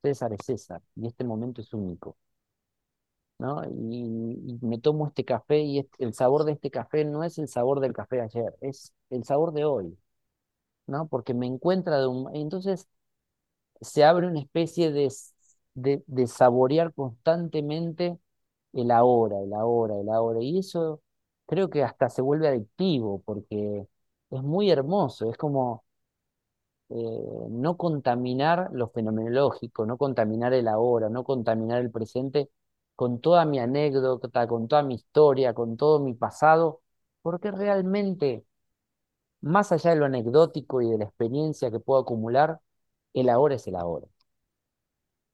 [0.00, 2.16] César es César y este momento es único.
[3.38, 3.64] ¿no?
[3.64, 7.80] Y, me tomo este café y el sabor de este café no es el sabor
[7.80, 9.98] del café de ayer, es el sabor de hoy,
[10.86, 11.08] ¿no?
[11.08, 12.34] Porque me encuentra de un...
[12.36, 12.88] Entonces
[13.80, 15.12] se abre una especie de,
[15.74, 18.18] de, de saborear constantemente
[18.74, 20.40] el ahora, el ahora, el ahora.
[20.42, 21.02] Y eso
[21.46, 23.86] creo que hasta se vuelve adictivo porque
[24.30, 25.84] es muy hermoso, es como
[26.90, 32.50] eh, no contaminar lo fenomenológico, no contaminar el ahora, no contaminar el presente
[32.96, 36.82] con toda mi anécdota, con toda mi historia, con todo mi pasado,
[37.22, 38.44] porque realmente,
[39.42, 42.60] más allá de lo anecdótico y de la experiencia que puedo acumular,
[43.14, 44.06] el ahora es el ahora.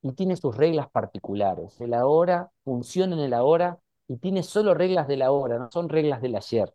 [0.02, 1.80] Y tiene sus reglas particulares.
[1.80, 3.78] El ahora funciona en el ahora
[4.08, 6.72] y tiene solo reglas de la hora, no son reglas del ayer.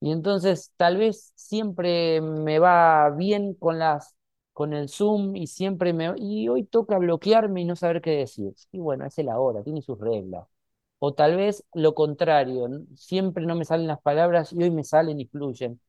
[0.00, 4.16] Y entonces tal vez siempre me va bien con las,
[4.52, 6.14] con el Zoom y siempre me...
[6.16, 8.54] Y hoy toca bloquearme y no saber qué decir.
[8.72, 10.46] Y bueno, es el ahora, tiene sus reglas.
[10.98, 15.20] O tal vez lo contrario, siempre no me salen las palabras y hoy me salen
[15.20, 15.80] y fluyen.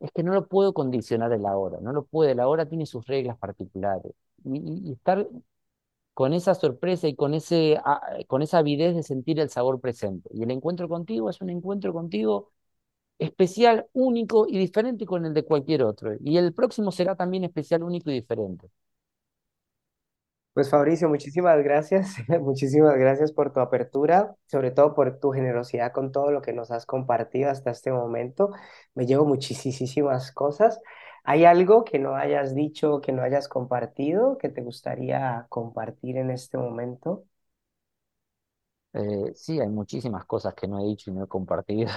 [0.00, 3.06] Es que no lo puedo condicionar el ahora, no lo puede, el ahora tiene sus
[3.06, 4.12] reglas particulares.
[4.44, 5.26] Y, estar
[6.14, 7.78] con esa sorpresa y con, ese,
[8.28, 10.28] con esa avidez de sentir el sabor presente.
[10.32, 12.50] Y el encuentro contigo es un encuentro contigo
[13.18, 16.12] especial, único y diferente con el de cualquier otro.
[16.20, 18.68] Y el próximo será también especial, único y diferente.
[20.54, 26.12] Pues Fabricio, muchísimas gracias, muchísimas gracias por tu apertura, sobre todo por tu generosidad con
[26.12, 28.50] todo lo que nos has compartido hasta este momento.
[28.94, 30.78] Me llevo muchísimas cosas.
[31.24, 36.30] ¿Hay algo que no hayas dicho, que no hayas compartido, que te gustaría compartir en
[36.30, 37.26] este momento?
[38.94, 41.90] Eh, sí, hay muchísimas cosas que no he dicho y no he compartido.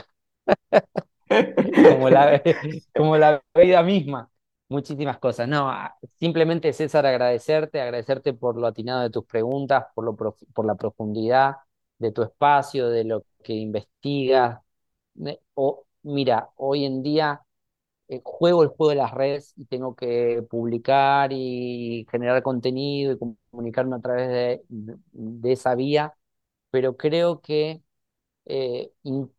[1.82, 2.42] como, la,
[2.96, 4.30] como la vida misma.
[4.68, 5.48] Muchísimas cosas.
[5.48, 5.72] No,
[6.20, 11.58] simplemente César, agradecerte, agradecerte por lo atinado de tus preguntas, por, lo por la profundidad
[12.00, 14.60] de tu espacio, de lo que investigas.
[15.56, 17.42] O, mira, hoy en día
[18.08, 23.18] eh, juego el juego de las redes y tengo que publicar y generar contenido y
[23.52, 26.16] comunicarme a través de, esa vía,
[26.72, 27.82] pero creo que
[28.46, 28.92] eh,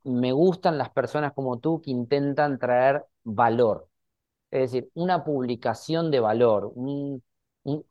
[0.05, 3.89] me gustan las personas como tú que intentan traer valor.
[4.51, 6.73] Es decir, una publicación de valor,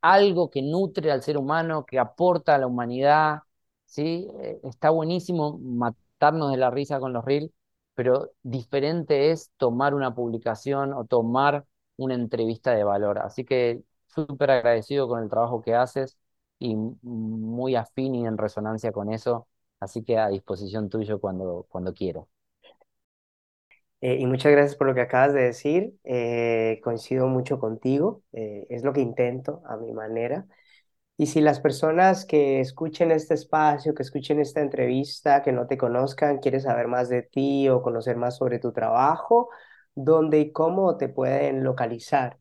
[0.01, 3.39] algo que nutre al ser humano, que aporta a la humanidad.
[3.85, 4.27] ¿sí?
[4.41, 7.51] Eh, está buenísimo matarnos de la risa con los reels,
[7.95, 11.65] pero diferente es tomar una publicación o tomar
[11.97, 13.19] una entrevista de valor.
[13.19, 16.17] Así que súper agradecido con el trabajo que haces
[16.59, 19.47] y muy afín y en resonancia con eso
[19.79, 22.29] Así que a disposición tuyo cuando, cuando quiero.
[24.01, 25.95] Eh, y muchas gracias por lo que acabas de decir.
[26.03, 28.23] Eh, coincido mucho contigo.
[28.33, 30.47] Eh, es lo que intento a mi manera.
[31.17, 35.77] Y si las personas que escuchen este espacio, que escuchen esta entrevista, que no te
[35.77, 39.49] conozcan, quieren saber más de ti o conocer más sobre tu trabajo,
[39.95, 42.37] ¿dónde y cómo te pueden localizar?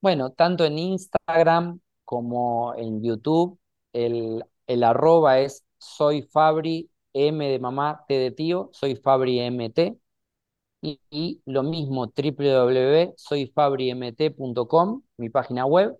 [0.00, 3.58] Bueno, tanto en Instagram como en YouTube,
[3.92, 9.98] el, el arroba es soy Fabri M de mamá, T de tío, soy Fabri MT.
[10.82, 15.98] Y, y lo mismo, www.soyfabrimt.com, mi página web.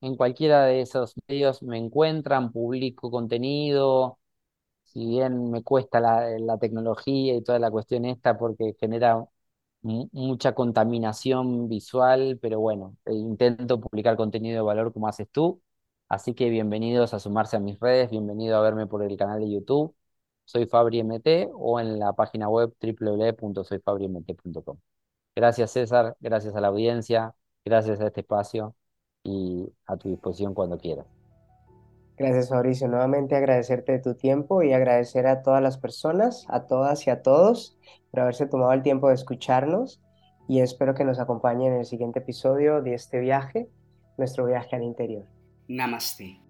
[0.00, 4.18] En cualquiera de esos medios me encuentran, publico contenido.
[4.84, 9.26] Si bien me cuesta la, tecnología y toda la cuestión esta porque genera
[9.82, 15.62] mucha contaminación visual, pero bueno, eh, intento publicar contenido de valor como haces tú
[16.08, 19.50] Así que bienvenidos a sumarse a mis redes, bienvenido a verme por el canal de
[19.50, 19.94] YouTube.
[20.44, 24.78] Soy FabriMT o en la página web www.soyfabrimt.com.
[25.36, 27.34] Gracias César, gracias a la audiencia,
[27.64, 28.74] gracias a este espacio
[29.28, 31.06] y a tu disposición cuando quieras.
[32.16, 37.10] Gracias Fabricio, nuevamente agradecerte tu tiempo y agradecer a todas las personas, a todas y
[37.10, 37.78] a todos
[38.10, 40.02] por haberse tomado el tiempo de escucharnos
[40.48, 43.68] y espero que nos acompañen en el siguiente episodio de este viaje,
[44.16, 45.26] nuestro viaje al interior.
[45.68, 46.47] Namaste.